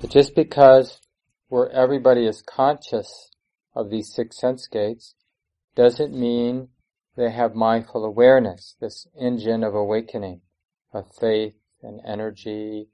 But 0.00 0.10
just 0.10 0.34
because 0.34 1.00
where 1.48 1.70
everybody 1.70 2.26
is 2.26 2.42
conscious 2.42 3.30
of 3.74 3.90
these 3.90 4.12
six 4.12 4.38
sense 4.38 4.66
gates 4.66 5.14
doesn't 5.76 6.12
mean 6.12 6.68
they 7.16 7.30
have 7.30 7.54
mindful 7.54 8.04
awareness, 8.04 8.76
this 8.80 9.06
engine 9.18 9.62
of 9.62 9.74
awakening, 9.74 10.40
of 10.92 11.06
faith 11.20 11.54
and 11.82 12.00
energy 12.06 12.88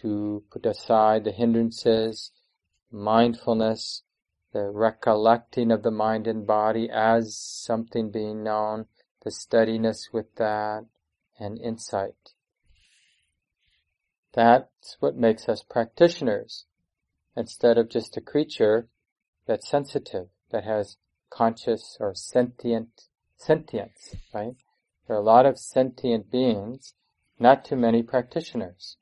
to 0.00 0.42
put 0.50 0.66
aside 0.66 1.24
the 1.24 1.32
hindrances, 1.32 2.32
mindfulness, 2.90 4.02
the 4.52 4.70
recollecting 4.70 5.70
of 5.70 5.82
the 5.82 5.90
mind 5.90 6.26
and 6.26 6.46
body 6.46 6.90
as 6.90 7.36
something 7.36 8.10
being 8.10 8.42
known, 8.42 8.86
the 9.24 9.30
steadiness 9.30 10.10
with 10.12 10.34
that, 10.36 10.84
and 11.38 11.58
insight. 11.58 12.32
That's 14.32 14.96
what 15.00 15.16
makes 15.16 15.48
us 15.48 15.62
practitioners 15.62 16.66
instead 17.36 17.78
of 17.78 17.88
just 17.88 18.16
a 18.16 18.20
creature 18.20 18.88
that's 19.46 19.68
sensitive, 19.68 20.28
that 20.50 20.64
has 20.64 20.96
conscious 21.30 21.96
or 21.98 22.14
sentient 22.14 23.08
sentience, 23.36 24.14
right? 24.32 24.54
There 25.06 25.16
are 25.16 25.20
a 25.20 25.24
lot 25.24 25.46
of 25.46 25.58
sentient 25.58 26.30
beings, 26.30 26.94
not 27.38 27.64
too 27.64 27.76
many 27.76 28.02
practitioners. 28.02 28.96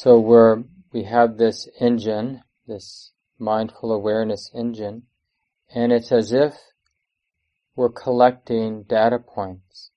So 0.00 0.20
we're, 0.20 0.62
we 0.92 1.02
have 1.10 1.38
this 1.38 1.68
engine, 1.80 2.44
this 2.68 3.10
mindful 3.36 3.90
awareness 3.90 4.48
engine, 4.54 5.08
and 5.74 5.90
it's 5.90 6.12
as 6.12 6.32
if 6.32 6.54
we're 7.74 7.88
collecting 7.88 8.84
data 8.84 9.18
points. 9.18 9.90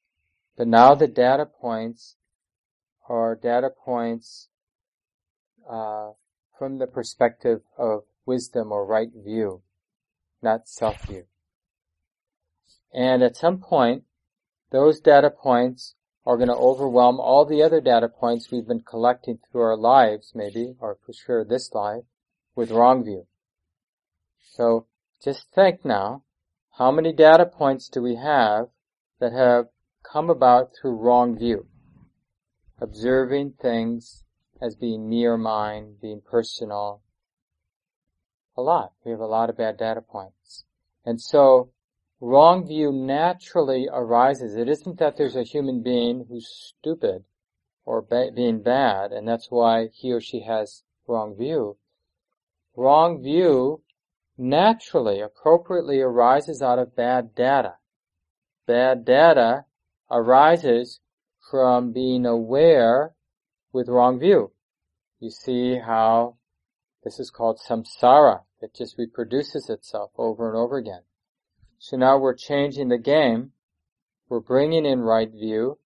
But 0.57 0.67
now 0.67 0.95
the 0.95 1.07
data 1.07 1.45
points 1.45 2.15
are 3.07 3.35
data 3.35 3.69
points 3.69 4.47
uh, 5.69 6.13
from 6.57 6.79
the 6.79 6.87
perspective 6.87 7.61
of 7.77 8.01
wisdom 8.25 8.71
or 8.71 8.87
right 8.87 9.11
view, 9.13 9.61
not 10.41 10.67
self 10.67 10.99
view. 11.05 11.25
And 12.91 13.21
at 13.21 13.37
some 13.37 13.59
point, 13.59 14.05
those 14.71 14.99
data 14.99 15.29
points 15.29 15.93
are 16.25 16.37
going 16.37 16.49
to 16.49 16.55
overwhelm 16.55 17.19
all 17.19 17.45
the 17.45 17.63
other 17.63 17.81
data 17.81 18.07
points 18.07 18.51
we've 18.51 18.67
been 18.67 18.81
collecting 18.81 19.39
through 19.51 19.61
our 19.61 19.77
lives, 19.77 20.33
maybe, 20.35 20.75
or 20.79 20.97
for 21.05 21.13
sure 21.13 21.43
this 21.43 21.73
life, 21.73 22.03
with 22.55 22.71
wrong 22.71 23.03
view. 23.03 23.25
So 24.39 24.85
just 25.23 25.47
think 25.53 25.83
now, 25.83 26.23
how 26.77 26.91
many 26.91 27.11
data 27.13 27.45
points 27.45 27.89
do 27.89 28.01
we 28.01 28.15
have 28.15 28.67
that 29.19 29.33
have 29.33 29.67
come 30.03 30.29
about 30.29 30.71
through 30.75 30.97
wrong 30.97 31.37
view? 31.37 31.67
Observing 32.79 33.53
things 33.61 34.23
as 34.61 34.75
being 34.75 35.09
me 35.09 35.25
or 35.25 35.37
mine, 35.37 35.95
being 36.01 36.21
personal. 36.21 37.01
A 38.55 38.61
lot. 38.61 38.93
We 39.03 39.11
have 39.11 39.19
a 39.19 39.25
lot 39.25 39.49
of 39.49 39.57
bad 39.57 39.77
data 39.77 40.01
points. 40.01 40.65
And 41.03 41.19
so, 41.19 41.71
wrong 42.21 42.67
view 42.67 42.91
naturally 42.93 43.89
arises. 43.91 44.55
It 44.55 44.69
isn't 44.69 44.99
that 44.99 45.17
there's 45.17 45.35
a 45.35 45.43
human 45.43 45.81
being 45.81 46.27
who's 46.29 46.47
stupid 46.47 47.25
or 47.83 48.01
ba- 48.01 48.29
being 48.33 48.61
bad, 48.61 49.11
and 49.11 49.27
that's 49.27 49.49
why 49.49 49.87
he 49.87 50.13
or 50.13 50.21
she 50.21 50.41
has 50.41 50.83
wrong 51.07 51.35
view. 51.35 51.77
Wrong 52.75 53.21
view 53.21 53.81
naturally, 54.37 55.19
appropriately 55.19 55.99
arises 55.99 56.61
out 56.61 56.79
of 56.79 56.95
bad 56.95 57.33
data. 57.35 57.75
Bad 58.67 59.03
data 59.03 59.65
arises 60.09 60.99
from 61.49 61.91
being 61.91 62.25
aware 62.25 63.15
with 63.73 63.89
wrong 63.89 64.19
view. 64.19 64.51
You 65.19 65.31
see 65.31 65.79
how 65.79 66.37
this 67.03 67.19
is 67.19 67.31
called 67.31 67.59
samsara. 67.67 68.41
It 68.61 68.75
just 68.75 68.97
reproduces 68.99 69.69
itself 69.69 70.11
over 70.17 70.47
and 70.47 70.57
over 70.57 70.77
again. 70.77 71.01
So 71.83 71.97
now 71.97 72.19
we're 72.19 72.35
changing 72.35 72.89
the 72.89 72.99
game. 72.99 73.53
We're 74.29 74.39
bringing 74.39 74.85
in 74.85 74.99
right 74.99 75.31
view. 75.31 75.79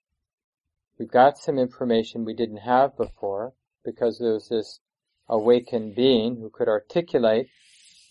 We've 1.00 1.10
got 1.10 1.38
some 1.38 1.58
information 1.58 2.26
we 2.26 2.34
didn't 2.34 2.58
have 2.58 2.98
before 2.98 3.54
because 3.86 4.20
there 4.20 4.34
was 4.34 4.50
this 4.50 4.82
awakened 5.30 5.96
being 5.96 6.36
who 6.36 6.50
could 6.50 6.68
articulate 6.68 7.48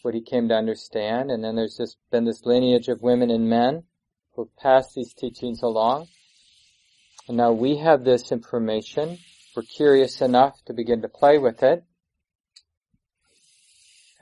what 0.01 0.15
he 0.15 0.23
came 0.23 0.49
to 0.49 0.55
understand. 0.55 1.31
And 1.31 1.45
then 1.45 1.57
there's 1.57 1.77
just 1.77 1.99
been 2.11 2.25
this 2.25 2.47
lineage 2.47 2.89
of 2.89 3.03
women 3.03 3.31
and 3.31 3.51
men 3.51 3.83
who've 4.35 4.57
passed 4.57 4.95
these 4.95 5.13
teachings 5.13 5.61
along. 5.63 6.09
And 7.29 7.37
now 7.37 7.53
we 7.53 7.77
have 7.77 8.03
this 8.03 8.33
information. 8.33 9.19
We're 9.55 9.63
curious 9.63 10.23
enough 10.23 10.57
to 10.65 10.73
begin 10.73 11.03
to 11.03 11.09
play 11.11 11.37
with 11.37 11.63
it. 11.63 11.85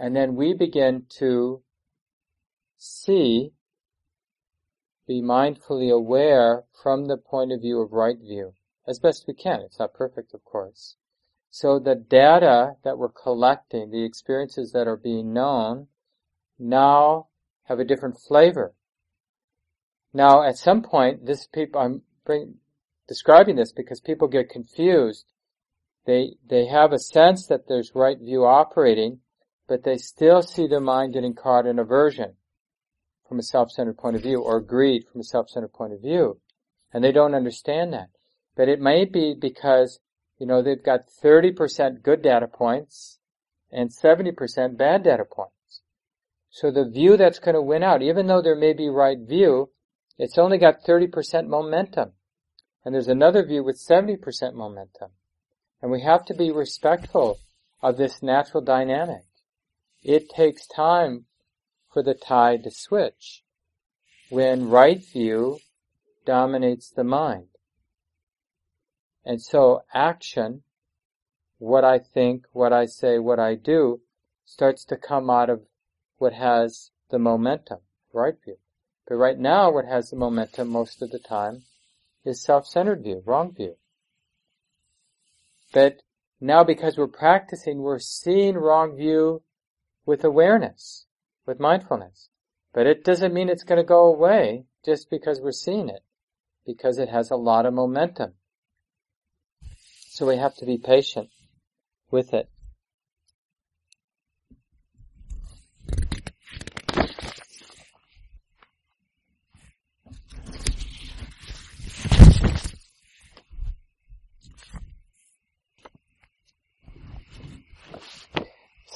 And 0.00 0.16
then 0.16 0.34
we 0.34 0.52
begin 0.52 1.06
to 1.18 1.62
see, 2.82 3.52
be 5.06 5.22
mindfully 5.22 5.92
aware 5.92 6.64
from 6.82 7.06
the 7.06 7.16
point 7.16 7.52
of 7.52 7.60
view 7.60 7.80
of 7.80 7.92
right 7.92 8.18
view, 8.18 8.54
as 8.86 8.98
best 8.98 9.24
we 9.28 9.34
can. 9.34 9.60
It's 9.60 9.78
not 9.78 9.94
perfect, 9.94 10.34
of 10.34 10.44
course. 10.44 10.96
So 11.50 11.78
the 11.78 11.94
data 11.94 12.76
that 12.82 12.98
we're 12.98 13.08
collecting, 13.08 13.90
the 13.90 14.04
experiences 14.04 14.72
that 14.72 14.88
are 14.88 14.96
being 14.96 15.32
known, 15.32 15.88
now 16.58 17.28
have 17.64 17.78
a 17.78 17.84
different 17.84 18.18
flavor. 18.18 18.74
Now, 20.12 20.42
at 20.42 20.56
some 20.56 20.82
point, 20.82 21.24
this 21.26 21.46
people, 21.46 21.80
I'm 21.80 22.02
bring, 22.24 22.56
describing 23.06 23.56
this 23.56 23.72
because 23.72 24.00
people 24.00 24.28
get 24.28 24.50
confused. 24.50 25.26
They, 26.04 26.36
they 26.44 26.66
have 26.66 26.92
a 26.92 26.98
sense 26.98 27.46
that 27.46 27.68
there's 27.68 27.94
right 27.94 28.18
view 28.18 28.44
operating, 28.44 29.20
but 29.68 29.84
they 29.84 29.98
still 29.98 30.42
see 30.42 30.66
their 30.66 30.80
mind 30.80 31.14
getting 31.14 31.34
caught 31.34 31.66
in 31.66 31.78
aversion 31.78 32.34
from 33.32 33.38
a 33.38 33.42
self-centered 33.42 33.96
point 33.96 34.14
of 34.14 34.20
view 34.20 34.42
or 34.42 34.60
greed 34.60 35.06
from 35.10 35.22
a 35.22 35.24
self-centered 35.24 35.72
point 35.72 35.94
of 35.94 36.02
view. 36.02 36.38
And 36.92 37.02
they 37.02 37.12
don't 37.12 37.34
understand 37.34 37.94
that. 37.94 38.10
But 38.54 38.68
it 38.68 38.78
may 38.78 39.06
be 39.06 39.32
because, 39.32 40.00
you 40.38 40.46
know, 40.46 40.60
they've 40.60 40.84
got 40.84 41.06
30% 41.24 42.02
good 42.02 42.20
data 42.20 42.46
points 42.46 43.20
and 43.70 43.88
70% 43.88 44.76
bad 44.76 45.02
data 45.02 45.24
points. 45.24 45.80
So 46.50 46.70
the 46.70 46.84
view 46.84 47.16
that's 47.16 47.38
going 47.38 47.54
to 47.54 47.62
win 47.62 47.82
out, 47.82 48.02
even 48.02 48.26
though 48.26 48.42
there 48.42 48.54
may 48.54 48.74
be 48.74 48.90
right 48.90 49.16
view, 49.18 49.70
it's 50.18 50.36
only 50.36 50.58
got 50.58 50.84
30% 50.86 51.46
momentum. 51.46 52.12
And 52.84 52.94
there's 52.94 53.08
another 53.08 53.46
view 53.46 53.64
with 53.64 53.80
70% 53.80 54.18
momentum. 54.52 55.12
And 55.80 55.90
we 55.90 56.02
have 56.02 56.26
to 56.26 56.34
be 56.34 56.50
respectful 56.50 57.38
of 57.80 57.96
this 57.96 58.22
natural 58.22 58.62
dynamic. 58.62 59.22
It 60.02 60.28
takes 60.28 60.66
time 60.66 61.24
for 61.92 62.02
the 62.02 62.14
tide 62.14 62.64
to 62.64 62.70
switch 62.70 63.42
when 64.30 64.68
right 64.68 65.04
view 65.04 65.58
dominates 66.24 66.90
the 66.90 67.04
mind. 67.04 67.48
And 69.24 69.42
so 69.42 69.82
action, 69.92 70.62
what 71.58 71.84
I 71.84 71.98
think, 71.98 72.46
what 72.52 72.72
I 72.72 72.86
say, 72.86 73.18
what 73.18 73.38
I 73.38 73.54
do, 73.54 74.00
starts 74.44 74.84
to 74.86 74.96
come 74.96 75.30
out 75.30 75.50
of 75.50 75.62
what 76.18 76.32
has 76.32 76.90
the 77.10 77.18
momentum, 77.18 77.78
right 78.12 78.34
view. 78.44 78.56
But 79.06 79.16
right 79.16 79.38
now, 79.38 79.70
what 79.70 79.84
has 79.84 80.10
the 80.10 80.16
momentum 80.16 80.68
most 80.68 81.02
of 81.02 81.10
the 81.10 81.18
time 81.18 81.64
is 82.24 82.42
self-centered 82.42 83.02
view, 83.02 83.22
wrong 83.24 83.54
view. 83.54 83.76
But 85.72 86.02
now 86.40 86.64
because 86.64 86.96
we're 86.96 87.06
practicing, 87.06 87.78
we're 87.78 87.98
seeing 87.98 88.56
wrong 88.56 88.96
view 88.96 89.42
with 90.04 90.24
awareness, 90.24 91.06
with 91.46 91.60
mindfulness. 91.60 92.28
But 92.72 92.86
it 92.86 93.04
doesn't 93.04 93.34
mean 93.34 93.48
it's 93.48 93.64
going 93.64 93.80
to 93.80 93.84
go 93.84 94.04
away 94.04 94.64
just 94.84 95.10
because 95.10 95.40
we're 95.40 95.52
seeing 95.52 95.88
it, 95.88 96.02
because 96.66 96.98
it 96.98 97.08
has 97.08 97.30
a 97.30 97.36
lot 97.36 97.66
of 97.66 97.74
momentum. 97.74 98.34
So 100.10 100.26
we 100.26 100.36
have 100.36 100.54
to 100.56 100.66
be 100.66 100.78
patient 100.78 101.28
with 102.10 102.32
it. 102.34 102.48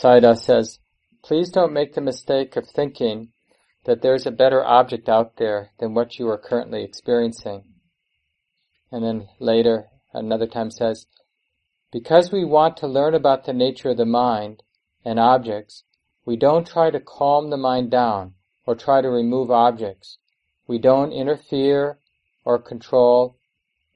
Sayadaw 0.02 0.38
says, 0.38 0.78
Please 1.26 1.50
don't 1.50 1.72
make 1.72 1.94
the 1.94 2.00
mistake 2.00 2.54
of 2.54 2.68
thinking 2.68 3.30
that 3.84 4.00
there's 4.00 4.26
a 4.26 4.30
better 4.30 4.64
object 4.64 5.08
out 5.08 5.38
there 5.38 5.72
than 5.80 5.92
what 5.92 6.20
you 6.20 6.28
are 6.28 6.38
currently 6.38 6.84
experiencing. 6.84 7.64
And 8.92 9.02
then 9.02 9.26
later, 9.40 9.86
another 10.14 10.46
time 10.46 10.70
says, 10.70 11.06
because 11.90 12.30
we 12.30 12.44
want 12.44 12.76
to 12.76 12.86
learn 12.86 13.12
about 13.12 13.44
the 13.44 13.52
nature 13.52 13.90
of 13.90 13.96
the 13.96 14.06
mind 14.06 14.62
and 15.04 15.18
objects, 15.18 15.82
we 16.24 16.36
don't 16.36 16.64
try 16.64 16.90
to 16.90 17.00
calm 17.00 17.50
the 17.50 17.56
mind 17.56 17.90
down 17.90 18.34
or 18.64 18.76
try 18.76 19.00
to 19.00 19.10
remove 19.10 19.50
objects. 19.50 20.18
We 20.68 20.78
don't 20.78 21.10
interfere 21.10 21.98
or 22.44 22.60
control, 22.60 23.36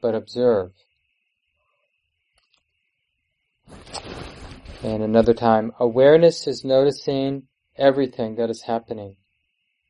but 0.03 0.17
observe. 0.17 0.73
And 4.83 5.03
another 5.03 5.35
time, 5.35 5.73
awareness 5.79 6.47
is 6.47 6.65
noticing 6.65 7.49
everything 7.77 8.37
that 8.37 8.49
is 8.49 8.63
happening. 8.63 9.17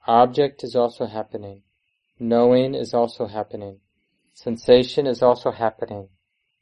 Object 0.09 0.65
is 0.65 0.75
also 0.75 1.07
happening. 1.07 1.63
Knowing 2.19 2.75
is 2.75 2.93
also 2.93 3.27
happening. 3.29 3.79
Sensation 4.35 5.07
is 5.07 5.23
also 5.23 5.53
happening. 5.53 6.09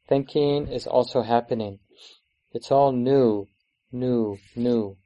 Thinking 0.09 0.69
is 0.69 0.87
also 0.87 1.23
happening. 1.23 1.79
It's 2.53 2.71
all 2.71 2.93
new, 2.93 3.47
new, 3.93 4.37
new. 4.55 4.99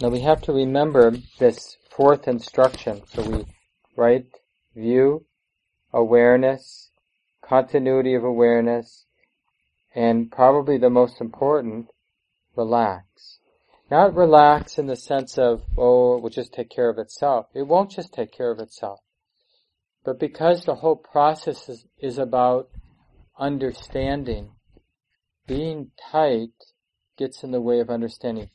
Now 0.00 0.08
we 0.08 0.20
have 0.20 0.40
to 0.42 0.52
remember 0.52 1.12
this 1.38 1.76
fourth 1.90 2.26
instruction. 2.26 3.02
So 3.12 3.22
we 3.28 3.44
right 3.96 4.26
view, 4.74 5.26
awareness, 5.92 6.89
continuity 7.50 8.14
of 8.14 8.22
awareness, 8.22 9.06
and 9.92 10.30
probably 10.30 10.78
the 10.78 10.88
most 10.88 11.20
important, 11.20 11.88
relax. 12.54 13.40
Not 13.90 14.14
relax 14.14 14.78
in 14.78 14.86
the 14.86 14.94
sense 14.94 15.36
of, 15.36 15.62
oh, 15.76 16.16
it 16.16 16.22
will 16.22 16.30
just 16.30 16.52
take 16.52 16.70
care 16.70 16.88
of 16.88 16.96
itself. 16.96 17.46
It 17.52 17.66
won't 17.66 17.90
just 17.90 18.12
take 18.12 18.30
care 18.30 18.52
of 18.52 18.60
itself. 18.60 19.00
But 20.04 20.20
because 20.20 20.64
the 20.64 20.76
whole 20.76 20.94
process 20.94 21.68
is, 21.68 21.84
is 21.98 22.18
about 22.18 22.68
understanding, 23.36 24.52
being 25.48 25.90
tight 26.12 26.52
gets 27.18 27.42
in 27.42 27.50
the 27.50 27.60
way 27.60 27.80
of 27.80 27.90
understanding. 27.90 28.50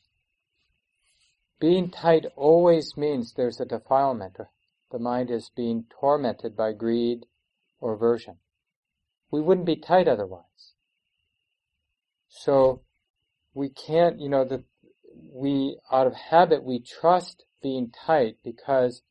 Being 1.60 1.92
tight 1.92 2.28
always 2.38 2.96
means 2.96 3.34
there's 3.34 3.60
a 3.60 3.66
defilement. 3.66 4.38
The 4.90 5.00
mind 5.00 5.32
is 5.32 5.52
being 5.54 5.84
tormented 6.00 6.56
by 6.56 6.72
greed 6.72 7.26
or 7.82 7.96
aversion. 7.96 8.38
We 9.32 9.42
wouldn't 9.42 9.66
be 9.66 9.76
tight 9.76 10.08
otherwise. 10.08 10.74
So 12.30 12.82
we 13.54 13.70
can't, 13.70 14.20
you 14.20 14.30
know, 14.30 14.46
that 14.46 14.64
we, 15.32 15.78
out 15.92 16.08
of 16.08 16.14
habit, 16.14 16.64
we 16.64 16.80
trust 16.80 17.44
being 17.62 17.92
tight 18.06 18.38
because 18.44 19.02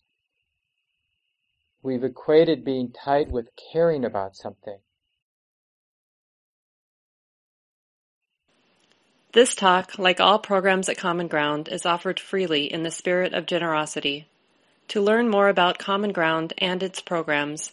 we've 1.82 2.04
equated 2.04 2.64
being 2.64 2.92
tight 2.92 3.30
with 3.30 3.48
caring 3.72 4.04
about 4.04 4.36
something. 4.36 4.78
This 9.32 9.56
talk, 9.56 9.98
like 9.98 10.20
all 10.20 10.38
programs 10.38 10.88
at 10.88 10.96
Common 10.96 11.26
Ground, 11.26 11.68
is 11.68 11.84
offered 11.84 12.20
freely 12.20 12.72
in 12.72 12.84
the 12.84 12.90
spirit 12.92 13.34
of 13.34 13.46
generosity. 13.46 14.28
To 14.88 15.00
learn 15.00 15.28
more 15.28 15.48
about 15.48 15.78
Common 15.78 16.12
Ground 16.12 16.52
and 16.58 16.84
its 16.84 17.00
programs, 17.00 17.72